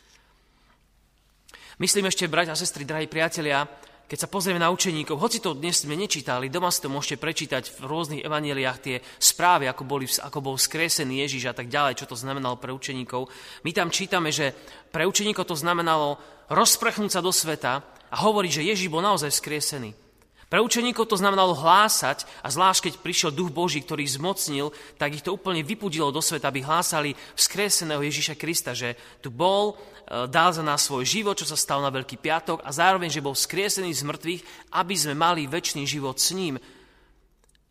Myslím 1.79 2.07
ešte, 2.07 2.31
bratia 2.31 2.53
a 2.53 2.59
sestry, 2.59 2.87
drahí 2.87 3.11
priatelia, 3.11 3.67
keď 4.11 4.27
sa 4.27 4.27
pozrieme 4.27 4.59
na 4.59 4.67
učeníkov, 4.75 5.15
hoci 5.15 5.39
to 5.39 5.55
dnes 5.55 5.87
sme 5.87 5.95
nečítali, 5.95 6.51
doma 6.51 6.67
si 6.67 6.83
to 6.83 6.91
môžete 6.91 7.15
prečítať 7.15 7.79
v 7.79 7.87
rôznych 7.87 8.27
evaneliách 8.27 8.77
tie 8.83 8.99
správy, 9.15 9.71
ako, 9.71 9.87
boli, 9.87 10.03
ako 10.03 10.43
bol 10.43 10.59
skresený 10.59 11.23
Ježiš 11.23 11.47
a 11.47 11.55
tak 11.55 11.71
ďalej, 11.71 12.03
čo 12.03 12.11
to 12.11 12.19
znamenalo 12.19 12.59
pre 12.59 12.75
učeníkov. 12.75 13.31
My 13.63 13.71
tam 13.71 13.87
čítame, 13.87 14.35
že 14.35 14.51
pre 14.91 15.07
učeníkov 15.07 15.47
to 15.47 15.55
znamenalo 15.55 16.19
rozprchnúť 16.51 17.07
sa 17.07 17.23
do 17.23 17.31
sveta 17.31 17.87
a 18.11 18.15
hovoriť, 18.19 18.51
že 18.59 18.67
Ježiš 18.67 18.91
bol 18.91 18.99
naozaj 18.99 19.31
skriesený. 19.31 20.10
Pre 20.51 20.59
učeníkov 20.59 21.07
to 21.07 21.15
znamenalo 21.15 21.55
hlásať 21.55 22.27
a 22.43 22.51
zvlášť 22.51 22.91
keď 22.91 22.93
prišiel 22.99 23.31
duch 23.31 23.55
Boží, 23.55 23.79
ktorý 23.79 24.03
zmocnil, 24.03 24.75
tak 24.99 25.15
ich 25.15 25.23
to 25.23 25.31
úplne 25.31 25.63
vypudilo 25.63 26.11
do 26.11 26.19
sveta, 26.19 26.51
aby 26.51 26.59
hlásali 26.59 27.15
vzkrieseného 27.39 28.03
Ježiša 28.03 28.35
Krista, 28.35 28.75
že 28.75 28.99
tu 29.23 29.31
bol, 29.31 29.79
e, 30.11 30.27
dal 30.27 30.51
za 30.51 30.59
nás 30.59 30.83
svoj 30.83 31.07
život, 31.07 31.39
čo 31.39 31.47
sa 31.47 31.55
stalo 31.55 31.79
na 31.79 31.95
Veľký 31.95 32.19
piatok 32.19 32.67
a 32.67 32.69
zároveň, 32.75 33.07
že 33.07 33.23
bol 33.23 33.31
vzkriesený 33.31 33.95
z 33.95 34.03
mŕtvych, 34.03 34.41
aby 34.75 34.95
sme 34.99 35.15
mali 35.15 35.47
väčší 35.47 35.87
život 35.87 36.19
s 36.19 36.35
ním. 36.35 36.59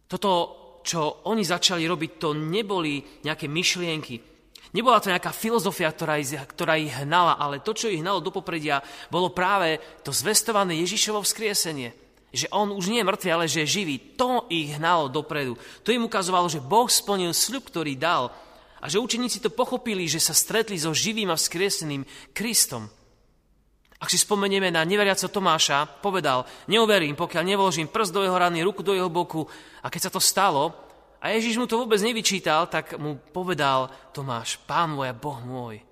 Toto, 0.08 0.30
čo 0.80 1.28
oni 1.28 1.44
začali 1.44 1.84
robiť, 1.84 2.10
to 2.16 2.32
neboli 2.32 3.04
nejaké 3.20 3.44
myšlienky, 3.44 4.32
Nebola 4.70 5.02
to 5.02 5.10
nejaká 5.10 5.34
filozofia, 5.34 5.90
ktorá 5.90 6.14
ich, 6.22 6.30
ktorá 6.30 6.78
ich 6.78 6.94
hnala, 6.94 7.42
ale 7.42 7.58
to, 7.58 7.75
čo 7.75 7.90
ich 7.90 7.99
hnalo 7.99 8.22
do 8.22 8.30
popredia, 8.30 8.78
bolo 9.10 9.34
práve 9.34 9.82
to 10.06 10.14
zvestované 10.14 10.78
Ježišovo 10.78 11.26
vzkriesenie. 11.26 11.90
Že 12.30 12.46
on 12.54 12.70
už 12.70 12.94
nie 12.94 13.02
je 13.02 13.08
mŕtvy, 13.10 13.28
ale 13.34 13.50
že 13.50 13.66
je 13.66 13.82
živý. 13.82 13.96
To 14.14 14.46
ich 14.46 14.78
hnalo 14.78 15.10
dopredu. 15.10 15.58
To 15.82 15.90
im 15.90 16.06
ukazovalo, 16.06 16.46
že 16.46 16.62
Boh 16.62 16.87
splnil 16.87 17.34
sľub, 17.34 17.66
ktorý 17.66 17.99
dal. 17.99 18.30
A 18.80 18.87
že 18.87 19.02
učeníci 19.02 19.42
to 19.42 19.50
pochopili, 19.50 20.06
že 20.06 20.22
sa 20.22 20.32
stretli 20.32 20.78
so 20.78 20.94
živým 20.94 21.28
a 21.28 21.37
vzkrieseným 21.37 22.06
Kristom. 22.30 22.87
Ak 24.00 24.08
si 24.08 24.16
spomenieme 24.16 24.72
na 24.72 24.80
neveriaco 24.87 25.28
Tomáša, 25.28 26.00
povedal, 26.00 26.49
neuverím, 26.72 27.12
pokiaľ 27.18 27.44
nevložím 27.44 27.92
prst 27.92 28.16
do 28.16 28.25
jeho 28.25 28.32
rany, 28.32 28.64
ruku 28.64 28.80
do 28.80 28.96
jeho 28.96 29.12
boku. 29.12 29.44
A 29.84 29.92
keď 29.92 30.08
sa 30.08 30.14
to 30.14 30.22
stalo, 30.22 30.72
a 31.20 31.37
Ježiš 31.37 31.60
mu 31.60 31.68
to 31.68 31.76
vôbec 31.76 32.00
nevyčítal, 32.00 32.64
tak 32.72 32.96
mu 32.96 33.20
povedal 33.20 33.92
Tomáš, 34.16 34.56
pán 34.64 34.96
môj 34.96 35.12
a 35.12 35.14
Boh 35.14 35.37
môj. 35.44 35.84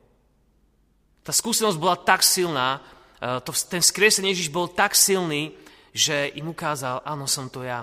Tá 1.21 1.37
skúsenosť 1.37 1.77
bola 1.77 2.01
tak 2.01 2.25
silná, 2.25 2.81
e, 3.21 3.45
ten 3.45 3.85
skresený 3.85 4.33
Ježiš 4.33 4.49
bol 4.49 4.73
tak 4.73 4.97
silný, 4.97 5.53
že 5.99 6.31
im 6.39 6.55
ukázal, 6.55 7.03
áno, 7.03 7.27
som 7.27 7.51
to 7.51 7.67
ja. 7.67 7.83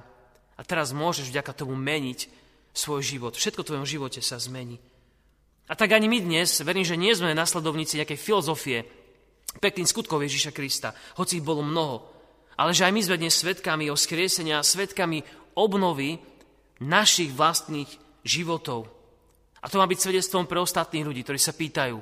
A 0.55 0.61
teraz 0.63 0.95
môžeš 0.95 1.35
vďaka 1.35 1.51
tomu 1.51 1.75
meniť 1.75 2.31
svoj 2.71 3.03
život. 3.03 3.35
Všetko 3.35 3.67
v 3.67 3.69
tvojom 3.75 3.87
živote 3.87 4.23
sa 4.23 4.39
zmení. 4.39 4.79
A 5.67 5.75
tak 5.75 5.91
ani 5.91 6.07
my 6.07 6.23
dnes, 6.23 6.63
verím, 6.63 6.87
že 6.87 6.95
nie 6.95 7.11
sme 7.11 7.35
nasledovníci 7.35 7.99
nejakej 7.99 8.15
filozofie 8.15 8.87
pekných 9.59 9.91
skutkov 9.91 10.23
Ježiša 10.23 10.55
Krista, 10.55 10.95
hoci 11.19 11.43
ich 11.43 11.47
bolo 11.47 11.59
mnoho. 11.59 12.07
Ale 12.55 12.71
že 12.71 12.87
aj 12.87 12.95
my 12.95 13.01
sme 13.03 13.19
dnes 13.19 13.35
svetkami 13.35 13.91
o 13.91 13.99
skriesenia, 13.99 14.63
svetkami 14.63 15.19
obnovy 15.59 16.15
našich 16.79 17.35
vlastných 17.35 17.91
životov. 18.23 18.87
A 19.59 19.67
to 19.67 19.75
má 19.75 19.89
byť 19.91 19.99
svedectvom 19.99 20.47
pre 20.47 20.63
ostatných 20.63 21.03
ľudí, 21.03 21.27
ktorí 21.27 21.39
sa 21.41 21.51
pýtajú, 21.51 21.97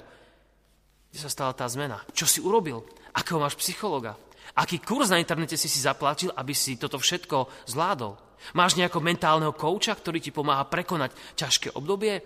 kde 1.10 1.20
sa 1.22 1.30
stala 1.30 1.54
tá 1.58 1.66
zmena? 1.70 2.02
Čo 2.14 2.26
si 2.26 2.42
urobil? 2.42 2.86
Akého 3.14 3.38
máš 3.38 3.54
psychologa? 3.58 4.18
Aký 4.54 4.78
kurz 4.78 5.10
na 5.10 5.18
internete 5.18 5.58
si 5.58 5.66
si 5.66 5.82
zaplatil, 5.82 6.30
aby 6.38 6.54
si 6.54 6.78
toto 6.78 7.02
všetko 7.02 7.66
zvládol? 7.66 8.14
Máš 8.54 8.78
nejakého 8.78 9.02
mentálneho 9.02 9.56
kouča, 9.56 9.98
ktorý 9.98 10.22
ti 10.22 10.30
pomáha 10.30 10.68
prekonať 10.68 11.16
ťažké 11.34 11.74
obdobie? 11.74 12.22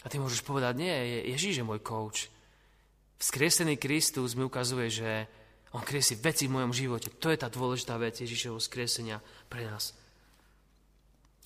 A 0.00 0.06
ty 0.08 0.16
môžeš 0.16 0.40
povedať, 0.40 0.80
nie, 0.80 1.28
Ježíš 1.36 1.60
je 1.60 1.68
môj 1.68 1.84
kouč. 1.84 2.32
Vzkriesený 3.20 3.76
Kristus 3.76 4.32
mi 4.32 4.48
ukazuje, 4.48 4.88
že 4.88 5.10
on 5.76 5.84
kriesi 5.84 6.16
veci 6.16 6.48
v 6.48 6.56
mojom 6.56 6.72
živote. 6.72 7.12
To 7.20 7.28
je 7.28 7.36
tá 7.36 7.52
dôležitá 7.52 8.00
vec 8.00 8.16
Ježíšovho 8.16 8.64
skriesenia 8.64 9.20
pre 9.52 9.68
nás. 9.68 9.92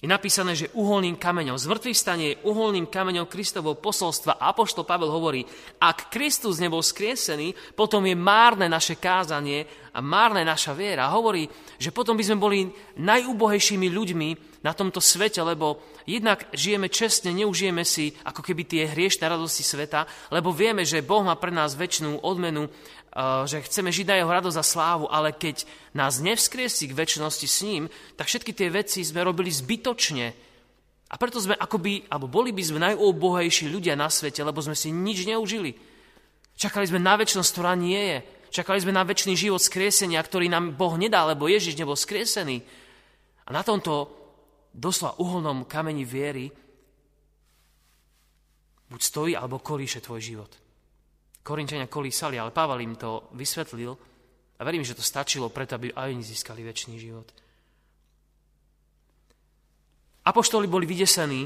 Je 0.05 0.13
napísané, 0.13 0.53
že 0.53 0.69
uholným 0.77 1.17
kameňom, 1.17 1.57
zmrtvých 1.57 1.97
stane 1.97 2.25
je 2.37 2.41
uholným 2.45 2.93
kameňom 2.93 3.25
Kristovho 3.25 3.73
posolstva. 3.73 4.37
A 4.37 4.53
Apoštol 4.53 4.85
Pavel 4.85 5.09
hovorí, 5.09 5.49
ak 5.81 6.13
Kristus 6.13 6.61
nebol 6.61 6.85
skriesený, 6.85 7.57
potom 7.73 8.05
je 8.05 8.13
márne 8.13 8.69
naše 8.69 9.01
kázanie 9.01 9.65
a 9.97 10.05
márne 10.05 10.45
naša 10.45 10.77
viera. 10.77 11.09
Hovorí, 11.09 11.49
že 11.81 11.89
potom 11.89 12.21
by 12.21 12.25
sme 12.29 12.37
boli 12.37 12.69
najúbohejšími 13.01 13.89
ľuďmi 13.89 14.29
na 14.61 14.77
tomto 14.77 15.01
svete, 15.01 15.41
lebo 15.41 15.81
jednak 16.05 16.53
žijeme 16.53 16.93
čestne, 16.93 17.33
neužijeme 17.33 17.81
si 17.81 18.13
ako 18.29 18.45
keby 18.45 18.69
tie 18.69 18.83
hriešne 18.93 19.25
radosti 19.25 19.65
sveta, 19.65 20.05
lebo 20.29 20.53
vieme, 20.53 20.85
že 20.85 21.01
Boh 21.01 21.25
má 21.25 21.33
pre 21.41 21.49
nás 21.49 21.81
väčšinu 21.81 22.21
odmenu 22.21 22.69
že 23.47 23.63
chceme 23.63 23.95
žiť 23.95 24.07
na 24.11 24.17
jeho 24.19 24.31
radosť 24.31 24.59
a 24.59 24.65
slávu, 24.67 25.07
ale 25.07 25.31
keď 25.31 25.63
nás 25.95 26.19
nevskriesí 26.19 26.91
k 26.91 26.99
väčšnosti 26.99 27.47
s 27.47 27.59
ním, 27.63 27.87
tak 28.19 28.27
všetky 28.27 28.51
tie 28.51 28.75
veci 28.75 29.07
sme 29.07 29.23
robili 29.23 29.55
zbytočne. 29.55 30.27
A 31.07 31.15
preto 31.15 31.39
sme 31.39 31.55
akoby, 31.55 32.11
alebo 32.11 32.27
boli 32.27 32.51
by 32.51 32.63
sme 32.67 32.83
najúbohejší 32.91 33.71
ľudia 33.71 33.95
na 33.95 34.11
svete, 34.11 34.43
lebo 34.43 34.59
sme 34.59 34.75
si 34.75 34.91
nič 34.91 35.31
neužili. 35.31 35.79
Čakali 36.59 36.91
sme 36.91 36.99
na 36.99 37.15
väčšnosť, 37.15 37.51
ktorá 37.55 37.79
nie 37.79 38.03
je. 38.03 38.19
Čakali 38.51 38.83
sme 38.83 38.91
na 38.91 39.07
väčší 39.07 39.39
život 39.39 39.63
skriesenia, 39.63 40.19
ktorý 40.19 40.51
nám 40.51 40.75
Boh 40.75 40.99
nedá, 40.99 41.23
lebo 41.23 41.47
Ježiš 41.47 41.79
nebol 41.79 41.95
skriesený. 41.95 42.67
A 43.47 43.51
na 43.55 43.63
tomto 43.63 44.11
doslova 44.75 45.23
uholnom 45.23 45.71
kameni 45.71 46.03
viery 46.03 46.51
buď 48.91 49.01
stojí, 49.03 49.33
alebo 49.39 49.63
kolíše 49.63 50.03
tvoj 50.03 50.19
život. 50.19 50.64
Korinčania 51.45 51.93
kolísali, 51.93 52.41
ale 52.41 52.57
Pavel 52.57 52.81
im 52.81 52.97
to 52.97 53.29
vysvetlil 53.37 53.93
a 54.57 54.61
verím, 54.65 54.81
že 54.81 54.97
to 54.97 55.05
stačilo 55.05 55.53
preto, 55.53 55.77
aby 55.77 55.93
aj 55.93 56.09
oni 56.09 56.25
získali 56.25 56.65
väčší 56.65 56.97
život. 56.97 57.29
Apoštoli 60.25 60.65
boli 60.65 60.89
vydesení 60.89 61.45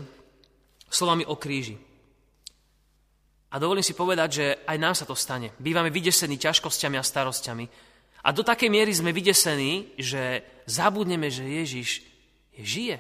slovami 0.87 1.27
o 1.27 1.35
kríži. 1.35 1.75
A 3.51 3.59
dovolím 3.59 3.83
si 3.83 3.99
povedať, 3.99 4.29
že 4.31 4.47
aj 4.71 4.77
nám 4.79 4.95
sa 4.95 5.03
to 5.03 5.19
stane. 5.19 5.51
Bývame 5.59 5.91
vydesení 5.91 6.39
ťažkosťami 6.39 6.95
a 6.95 7.03
starosťami. 7.03 7.65
A 8.23 8.29
do 8.31 8.47
takej 8.47 8.71
miery 8.71 8.95
sme 8.95 9.11
vydesení, 9.11 9.99
že 9.99 10.47
zabudneme, 10.69 11.27
že 11.27 11.43
Ježiš 11.43 11.89
je 12.55 12.63
žije. 12.63 12.99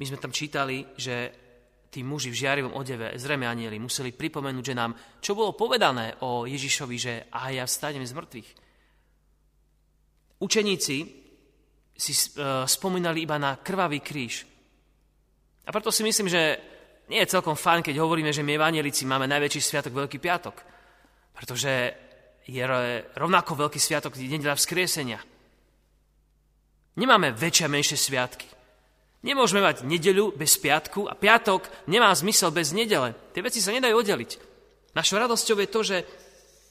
My 0.00 0.04
sme 0.08 0.16
tam 0.16 0.32
čítali, 0.32 0.88
že 0.96 1.32
tí 1.96 2.04
muži 2.04 2.28
v 2.28 2.40
žiarivom 2.44 2.76
odeve, 2.76 3.16
zrejme 3.16 3.48
anieli, 3.48 3.80
museli 3.80 4.12
pripomenúť, 4.12 4.64
že 4.68 4.76
nám, 4.76 4.92
čo 5.24 5.32
bolo 5.32 5.56
povedané 5.56 6.12
o 6.20 6.44
Ježišovi, 6.44 6.96
že 7.00 7.32
a 7.32 7.48
ja 7.48 7.64
vstanem 7.64 8.04
z 8.04 8.12
mŕtvych. 8.12 8.48
Učeníci 10.44 10.96
si 11.96 12.12
uh, 12.12 12.68
spomínali 12.68 13.24
iba 13.24 13.40
na 13.40 13.56
krvavý 13.56 14.04
kríž. 14.04 14.44
A 15.64 15.72
preto 15.72 15.88
si 15.88 16.04
myslím, 16.04 16.28
že 16.28 16.60
nie 17.08 17.24
je 17.24 17.32
celkom 17.32 17.56
fajn, 17.56 17.80
keď 17.80 17.96
hovoríme, 17.96 18.28
že 18.28 18.44
my 18.44 18.60
evanielici 18.60 19.08
máme 19.08 19.24
najväčší 19.24 19.60
sviatok 19.64 19.96
Veľký 19.96 20.20
piatok. 20.20 20.60
Pretože 21.32 21.72
je 22.46 22.62
rovnako 23.16 23.66
veľký 23.66 23.80
sviatok 23.80 24.14
nedela 24.20 24.54
vzkriesenia. 24.54 25.18
Nemáme 26.96 27.34
väčšie 27.34 27.64
a 27.66 27.72
menšie 27.72 27.98
sviatky. 27.98 28.55
Nemôžeme 29.26 29.58
mať 29.58 29.82
nedeľu 29.82 30.38
bez 30.38 30.54
piatku 30.54 31.10
a 31.10 31.18
piatok 31.18 31.66
nemá 31.90 32.14
zmysel 32.14 32.54
bez 32.54 32.70
nedele. 32.70 33.10
Tie 33.34 33.42
veci 33.42 33.58
sa 33.58 33.74
nedajú 33.74 33.98
oddeliť. 33.98 34.30
Našou 34.94 35.18
radosťou 35.18 35.58
je 35.58 35.68
to, 35.68 35.80
že 35.82 35.96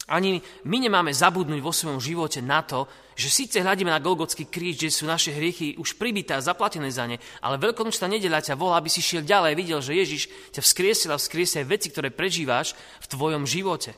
ani 0.07 0.39
my 0.63 0.77
nemáme 0.79 1.11
zabudnúť 1.11 1.59
vo 1.59 1.75
svojom 1.75 1.99
živote 1.99 2.39
na 2.39 2.63
to, 2.63 2.87
že 3.17 3.27
síce 3.27 3.57
hľadíme 3.59 3.91
na 3.91 3.99
Golgotský 3.99 4.47
kríž, 4.47 4.79
kde 4.79 4.93
sú 4.93 5.03
naše 5.03 5.33
hriechy 5.35 5.75
už 5.75 5.99
pribité 5.99 6.37
a 6.37 6.45
zaplatené 6.45 6.93
za 6.93 7.09
ne, 7.09 7.19
ale 7.41 7.59
veľkonočná 7.59 8.07
nedeľa 8.07 8.53
ťa 8.53 8.55
volá, 8.55 8.79
aby 8.79 8.87
si 8.87 9.01
šiel 9.01 9.25
ďalej 9.25 9.51
a 9.51 9.59
videl, 9.59 9.79
že 9.81 9.97
Ježiš 9.97 10.23
ťa 10.55 10.61
vzkriesil 10.61 11.09
a 11.11 11.19
vzkriesil 11.19 11.65
aj 11.65 11.67
veci, 11.67 11.87
ktoré 11.89 12.13
prežíváš 12.13 12.77
v 13.01 13.09
tvojom 13.11 13.43
živote. 13.49 13.97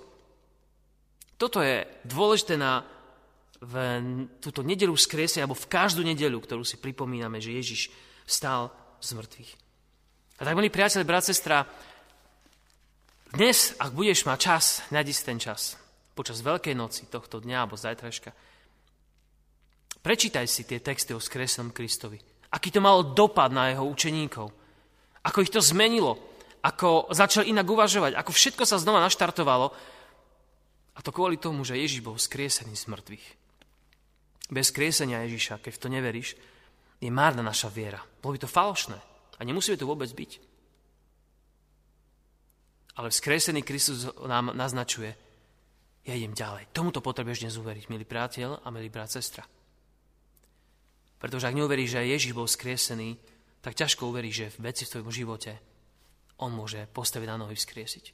Toto 1.37 1.61
je 1.61 1.85
dôležité 2.07 2.57
na 2.57 2.87
v 3.57 3.73
túto 4.37 4.61
nedelu 4.61 4.93
vzkriesenia, 4.93 5.49
alebo 5.49 5.57
v 5.57 5.65
každú 5.65 6.05
nedelu, 6.05 6.37
ktorú 6.37 6.61
si 6.61 6.77
pripomíname, 6.77 7.41
že 7.41 7.57
Ježiš 7.57 7.81
vstal 8.27 8.69
z 8.99 9.15
mŕtvych. 9.15 9.51
A 10.37 10.41
tak, 10.45 10.53
milí 10.53 10.69
priateľ, 10.69 11.01
brat, 11.07 11.25
sestra, 11.25 11.65
dnes, 13.33 13.73
ak 13.79 13.95
budeš 13.95 14.27
mať 14.27 14.39
čas, 14.39 14.65
nájdi 14.91 15.15
si 15.15 15.23
ten 15.23 15.39
čas, 15.39 15.79
počas 16.13 16.43
Veľkej 16.43 16.75
noci 16.75 17.07
tohto 17.07 17.41
dňa 17.41 17.57
alebo 17.63 17.79
zajtrajška, 17.79 18.31
prečítaj 20.03 20.45
si 20.45 20.67
tie 20.67 20.83
texty 20.83 21.15
o 21.15 21.23
skresenom 21.23 21.73
Kristovi. 21.73 22.19
Aký 22.53 22.71
to 22.71 22.79
malo 22.79 23.03
dopad 23.03 23.51
na 23.51 23.71
jeho 23.71 23.83
učeníkov. 23.87 24.47
Ako 25.27 25.43
ich 25.43 25.51
to 25.51 25.59
zmenilo. 25.59 26.15
Ako 26.63 27.11
začal 27.11 27.43
inak 27.43 27.67
uvažovať. 27.67 28.15
Ako 28.15 28.31
všetko 28.31 28.63
sa 28.63 28.79
znova 28.79 29.03
naštartovalo. 29.03 29.75
A 30.95 30.99
to 31.03 31.11
kvôli 31.11 31.35
tomu, 31.35 31.67
že 31.67 31.75
Ježiš 31.75 31.99
bol 31.99 32.15
skriesený 32.15 32.73
z 32.79 32.87
mŕtvych. 32.87 33.25
Bez 34.47 34.71
skriesenia 34.71 35.27
Ježiša, 35.27 35.59
keď 35.59 35.71
v 35.75 35.81
to 35.83 35.87
neveríš, 35.91 36.29
je 36.97 37.09
márna 37.13 37.45
naša 37.45 37.69
viera. 37.69 38.01
Bolo 38.21 38.35
by 38.35 38.39
to 38.41 38.49
falošné. 38.49 38.97
A 39.37 39.41
nemusíme 39.45 39.77
to 39.77 39.85
vôbec 39.85 40.09
byť. 40.09 40.31
Ale 42.97 43.13
vzkresený 43.13 43.61
Kristus 43.61 44.09
nám 44.25 44.57
naznačuje, 44.57 45.13
ja 46.07 46.13
idem 46.17 46.33
ďalej. 46.33 46.73
Tomuto 46.73 47.03
potrebuješ 47.03 47.45
dnes 47.45 47.59
uveriť, 47.61 47.93
milý 47.93 48.07
priateľ 48.07 48.65
a 48.65 48.67
milý 48.73 48.89
brat, 48.89 49.13
sestra. 49.13 49.45
Pretože 51.21 51.45
ak 51.45 51.57
neuveríš, 51.57 51.93
že 51.93 52.09
Ježiš 52.09 52.33
bol 52.33 52.49
skriesený, 52.49 53.19
tak 53.61 53.77
ťažko 53.77 54.09
uveríš, 54.09 54.35
že 54.37 54.53
v 54.57 54.71
veci 54.71 54.87
v 54.87 54.91
tvojom 54.97 55.11
živote 55.13 55.53
on 56.41 56.53
môže 56.53 56.89
postaviť 56.89 57.27
na 57.29 57.37
nohy 57.37 57.53
vzkriesiť. 57.53 58.05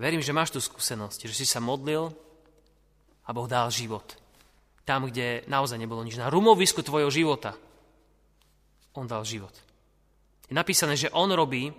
Verím, 0.00 0.24
že 0.24 0.32
máš 0.32 0.54
tú 0.54 0.60
skúsenosť, 0.62 1.28
že 1.28 1.36
si 1.36 1.44
sa 1.44 1.60
modlil 1.60 2.08
a 3.26 3.30
Boh 3.34 3.48
dal 3.50 3.68
život 3.68 4.21
tam, 4.82 5.06
kde 5.06 5.46
naozaj 5.46 5.78
nebolo 5.78 6.02
nič. 6.02 6.18
Na 6.18 6.30
rumovisku 6.30 6.82
tvojho 6.82 7.10
života 7.10 7.54
on 8.92 9.06
dal 9.08 9.24
život. 9.24 9.54
Je 10.50 10.54
napísané, 10.54 10.98
že 10.98 11.12
on 11.14 11.32
robí 11.32 11.72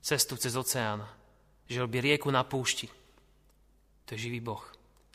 cestu 0.00 0.40
cez 0.40 0.56
oceán, 0.56 1.04
že 1.68 1.82
robí 1.84 2.00
rieku 2.00 2.32
na 2.32 2.46
púšti. 2.46 2.88
To 4.08 4.16
je 4.16 4.30
živý 4.30 4.40
Boh. 4.40 4.64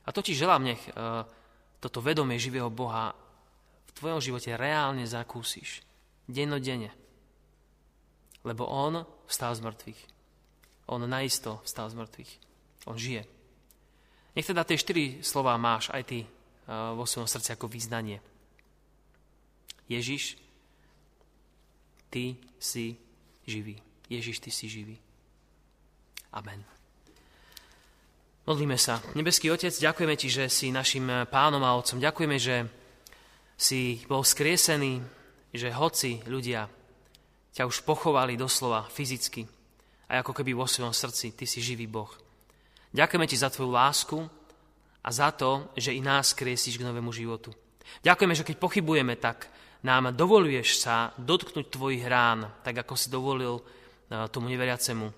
A 0.05 0.13
to 0.13 0.21
ti 0.21 0.37
želám, 0.37 0.61
nech 0.61 0.81
uh, 0.93 1.25
toto 1.81 2.03
vedomie 2.03 2.37
živého 2.37 2.69
Boha 2.69 3.15
v 3.89 3.91
tvojom 3.97 4.21
živote 4.21 4.53
reálne 4.53 5.07
zakúsiš. 5.07 5.81
Dennodenne. 6.29 6.93
Lebo 8.43 8.67
on 8.67 9.07
vstal 9.25 9.55
z 9.55 9.63
mŕtvych. 9.63 10.01
On 10.91 11.01
najisto 11.01 11.63
vstal 11.63 11.87
z 11.89 11.95
mŕtvych. 11.95 12.31
On 12.91 12.99
žije. 12.99 13.23
Nech 14.35 14.45
teda 14.45 14.67
tie 14.67 14.77
štyri 14.77 15.23
slova 15.23 15.55
máš 15.55 15.89
aj 15.89 16.03
ty 16.03 16.19
vo 16.69 17.03
svojom 17.03 17.27
srdci 17.27 17.51
ako 17.51 17.67
význanie. 17.67 18.23
Ježiš, 19.91 20.39
ty 22.07 22.39
si 22.59 22.95
živý. 23.43 23.79
Ježiš, 24.07 24.39
ty 24.39 24.49
si 24.51 24.71
živý. 24.71 24.95
Amen. 26.31 26.63
Modlíme 28.43 28.75
sa. 28.75 28.99
Nebeský 29.15 29.47
Otec, 29.51 29.71
ďakujeme 29.71 30.15
Ti, 30.19 30.27
že 30.27 30.45
si 30.51 30.67
našim 30.67 31.07
pánom 31.31 31.63
a 31.63 31.79
otcom. 31.79 31.99
Ďakujeme, 31.99 32.35
že 32.35 32.67
si 33.55 34.03
bol 34.07 34.23
skriesený, 34.27 34.99
že 35.55 35.71
hoci 35.71 36.19
ľudia 36.27 36.67
ťa 37.55 37.63
už 37.63 37.87
pochovali 37.87 38.35
doslova 38.35 38.83
fyzicky, 38.91 39.47
a 40.11 40.19
ako 40.19 40.35
keby 40.35 40.51
vo 40.51 40.67
svojom 40.67 40.91
srdci, 40.91 41.31
Ty 41.31 41.45
si 41.47 41.63
živý 41.63 41.87
Boh. 41.87 42.11
Ďakujeme 42.91 43.25
Ti 43.29 43.37
za 43.39 43.47
Tvoju 43.47 43.71
lásku, 43.71 44.17
a 45.03 45.09
za 45.11 45.35
to, 45.35 45.75
že 45.75 45.91
i 45.91 45.99
nás 45.99 46.31
kriesíš 46.31 46.79
k 46.79 46.87
novému 46.87 47.11
životu. 47.11 47.51
Ďakujeme, 48.01 48.35
že 48.35 48.47
keď 48.47 48.55
pochybujeme, 48.57 49.19
tak 49.19 49.51
nám 49.83 50.15
dovoluješ 50.15 50.79
sa 50.79 51.11
dotknúť 51.19 51.67
tvojich 51.67 52.07
rán, 52.07 52.47
tak 52.63 52.87
ako 52.87 52.95
si 52.95 53.11
dovolil 53.11 53.59
e, 53.59 53.63
tomu 54.31 54.47
neveriacemu 54.47 55.11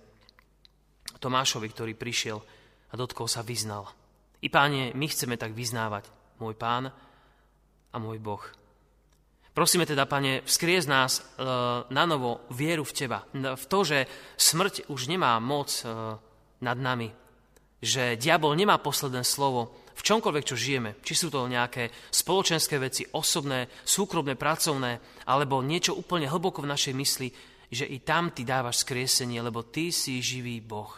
Tomášovi, 1.22 1.68
ktorý 1.70 1.94
prišiel 1.94 2.38
a 2.90 2.94
dotkol 2.98 3.30
sa 3.30 3.46
vyznal. 3.46 3.86
I 4.42 4.50
páne, 4.50 4.92
my 4.98 5.06
chceme 5.06 5.38
tak 5.38 5.54
vyznávať, 5.54 6.10
môj 6.42 6.58
pán 6.58 6.90
a 7.94 7.96
môj 8.02 8.18
Boh. 8.18 8.42
Prosíme 9.56 9.88
teda, 9.88 10.04
pane, 10.10 10.44
vzkriez 10.44 10.90
nás 10.90 11.22
e, 11.22 11.22
na 11.88 12.04
novo 12.10 12.44
vieru 12.52 12.84
v 12.84 12.92
Teba, 12.92 13.24
v 13.32 13.66
to, 13.70 13.80
že 13.86 14.10
smrť 14.36 14.90
už 14.92 15.08
nemá 15.08 15.38
moc 15.40 15.72
e, 15.80 15.88
nad 16.60 16.78
nami, 16.78 17.14
že 17.82 18.16
diabol 18.16 18.56
nemá 18.56 18.80
posledné 18.80 19.22
slovo 19.24 19.86
v 19.96 20.02
čomkoľvek, 20.04 20.44
čo 20.44 20.60
žijeme. 20.60 21.00
Či 21.00 21.14
sú 21.16 21.28
to 21.32 21.48
nejaké 21.48 21.92
spoločenské 22.12 22.76
veci, 22.80 23.08
osobné, 23.16 23.72
súkromné, 23.88 24.36
pracovné, 24.36 25.24
alebo 25.28 25.64
niečo 25.64 25.96
úplne 25.96 26.28
hlboko 26.28 26.64
v 26.64 26.72
našej 26.72 26.94
mysli, 26.96 27.28
že 27.72 27.88
i 27.88 28.04
tam 28.04 28.36
ty 28.36 28.44
dávaš 28.44 28.84
skriesenie, 28.84 29.40
lebo 29.40 29.64
ty 29.68 29.90
si 29.96 30.20
živý 30.20 30.60
Boh. 30.60 30.92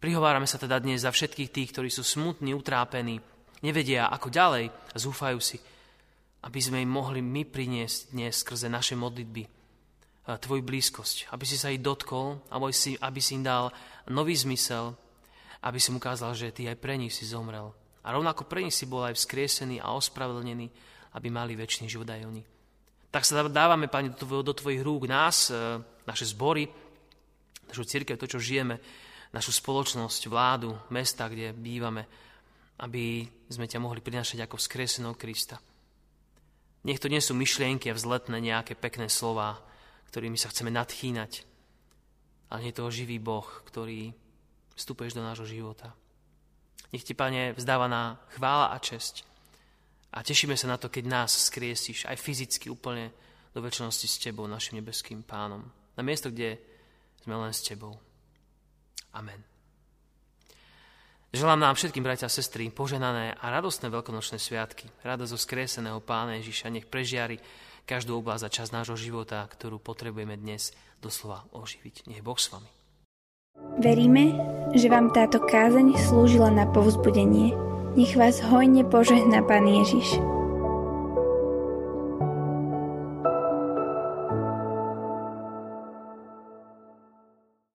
Prihovárame 0.00 0.48
sa 0.48 0.56
teda 0.56 0.80
dnes 0.80 1.04
za 1.04 1.12
všetkých 1.12 1.52
tých, 1.52 1.70
ktorí 1.76 1.88
sú 1.92 2.00
smutní, 2.00 2.56
utrápení, 2.56 3.20
nevedia 3.60 4.08
ako 4.08 4.32
ďalej 4.32 4.72
zúfajú 4.96 5.40
si, 5.40 5.60
aby 6.40 6.60
sme 6.60 6.80
im 6.80 6.88
mohli 6.88 7.20
my 7.20 7.44
priniesť 7.44 8.16
dnes 8.16 8.40
skrze 8.40 8.72
naše 8.72 8.96
modlitby 8.96 9.44
tvoju 10.24 10.62
blízkosť, 10.64 11.32
aby 11.36 11.44
si 11.44 11.60
sa 11.60 11.68
ich 11.68 11.84
dotkol, 11.84 12.40
aby 12.48 13.20
si 13.20 13.32
im 13.36 13.44
dal 13.44 13.68
nový 14.08 14.32
zmysel, 14.32 14.96
aby 15.60 15.78
som 15.80 15.96
ukázal, 16.00 16.32
že 16.32 16.52
ty 16.52 16.68
aj 16.68 16.80
pre 16.80 16.96
nich 16.96 17.12
si 17.12 17.28
zomrel. 17.28 17.72
A 18.00 18.16
rovnako 18.16 18.48
pre 18.48 18.64
nich 18.64 18.72
si 18.72 18.88
bol 18.88 19.04
aj 19.04 19.16
vzkriesený 19.20 19.80
a 19.84 19.92
ospravedlnený, 19.92 20.66
aby 21.16 21.28
mali 21.28 21.52
väčší 21.52 21.84
život 21.84 22.08
aj 22.08 22.24
oni. 22.24 22.42
Tak 23.10 23.26
sa 23.26 23.44
dávame, 23.44 23.90
Pane, 23.90 24.14
do, 24.14 24.16
tvoj, 24.16 24.46
do 24.46 24.54
Tvojich 24.54 24.86
rúk 24.86 25.10
nás, 25.10 25.50
e, 25.50 25.82
naše 26.06 26.30
zbory, 26.30 26.70
našu 27.66 27.82
církev, 27.82 28.14
to, 28.16 28.30
čo 28.30 28.38
žijeme, 28.38 28.78
našu 29.34 29.50
spoločnosť, 29.50 30.30
vládu, 30.30 30.78
mesta, 30.94 31.26
kde 31.26 31.50
bývame, 31.50 32.06
aby 32.80 33.26
sme 33.50 33.66
ťa 33.66 33.82
mohli 33.82 33.98
prinašať 33.98 34.46
ako 34.46 34.56
vzkrieseného 34.56 35.18
Krista. 35.18 35.58
Nech 36.86 37.02
to 37.02 37.12
nie 37.12 37.20
sú 37.20 37.36
myšlienky 37.36 37.92
a 37.92 37.98
vzletné 37.98 38.40
nejaké 38.40 38.78
pekné 38.78 39.12
slova, 39.12 39.60
ktorými 40.08 40.38
sa 40.40 40.48
chceme 40.48 40.72
nadchýnať, 40.72 41.44
ale 42.50 42.70
je 42.70 42.72
to 42.72 42.94
živý 42.94 43.20
Boh, 43.20 43.46
ktorý 43.68 44.10
vstupuješ 44.74 45.16
do 45.16 45.22
nášho 45.22 45.46
života. 45.46 45.94
Nech 46.90 47.06
ti, 47.06 47.14
Pane, 47.14 47.54
vzdávaná 47.54 48.18
chvála 48.34 48.74
a 48.74 48.76
česť. 48.82 49.22
A 50.10 50.26
tešíme 50.26 50.58
sa 50.58 50.66
na 50.66 50.76
to, 50.76 50.90
keď 50.90 51.06
nás 51.06 51.30
skriesiš 51.30 52.10
aj 52.10 52.18
fyzicky 52.18 52.66
úplne 52.66 53.14
do 53.54 53.62
väčšnosti 53.62 54.06
s 54.10 54.18
Tebou, 54.18 54.50
našim 54.50 54.82
nebeským 54.82 55.22
pánom. 55.22 55.62
Na 55.94 56.02
miesto, 56.02 56.34
kde 56.34 56.58
sme 57.22 57.38
len 57.38 57.54
s 57.54 57.62
Tebou. 57.62 57.94
Amen. 59.14 59.42
Želám 61.30 61.62
nám 61.62 61.78
všetkým, 61.78 62.02
bratia 62.02 62.26
a 62.26 62.32
sestry, 62.32 62.74
poženané 62.74 63.38
a 63.38 63.54
radostné 63.54 63.86
veľkonočné 63.86 64.42
sviatky. 64.42 64.90
Rado 65.06 65.30
zo 65.30 65.38
skreseného 65.38 66.02
Pána 66.02 66.34
Ježiša 66.42 66.74
nech 66.74 66.90
prežiari 66.90 67.38
každú 67.86 68.18
oblasť 68.18 68.50
a 68.50 68.54
časť 68.54 68.74
nášho 68.74 68.98
života, 68.98 69.46
ktorú 69.46 69.78
potrebujeme 69.78 70.34
dnes 70.34 70.74
doslova 70.98 71.46
oživiť. 71.54 72.10
Nech 72.10 72.26
Boh 72.26 72.34
s 72.34 72.50
vami. 72.50 72.79
Veríme, 73.80 74.36
že 74.76 74.92
vám 74.92 75.08
táto 75.08 75.40
kázeň 75.40 75.96
slúžila 75.96 76.52
na 76.52 76.68
povzbudenie. 76.68 77.56
Nech 77.96 78.12
vás 78.12 78.44
hojne 78.44 78.84
požehná 78.84 79.40
Pán 79.40 79.64
Ježiš. 79.64 80.20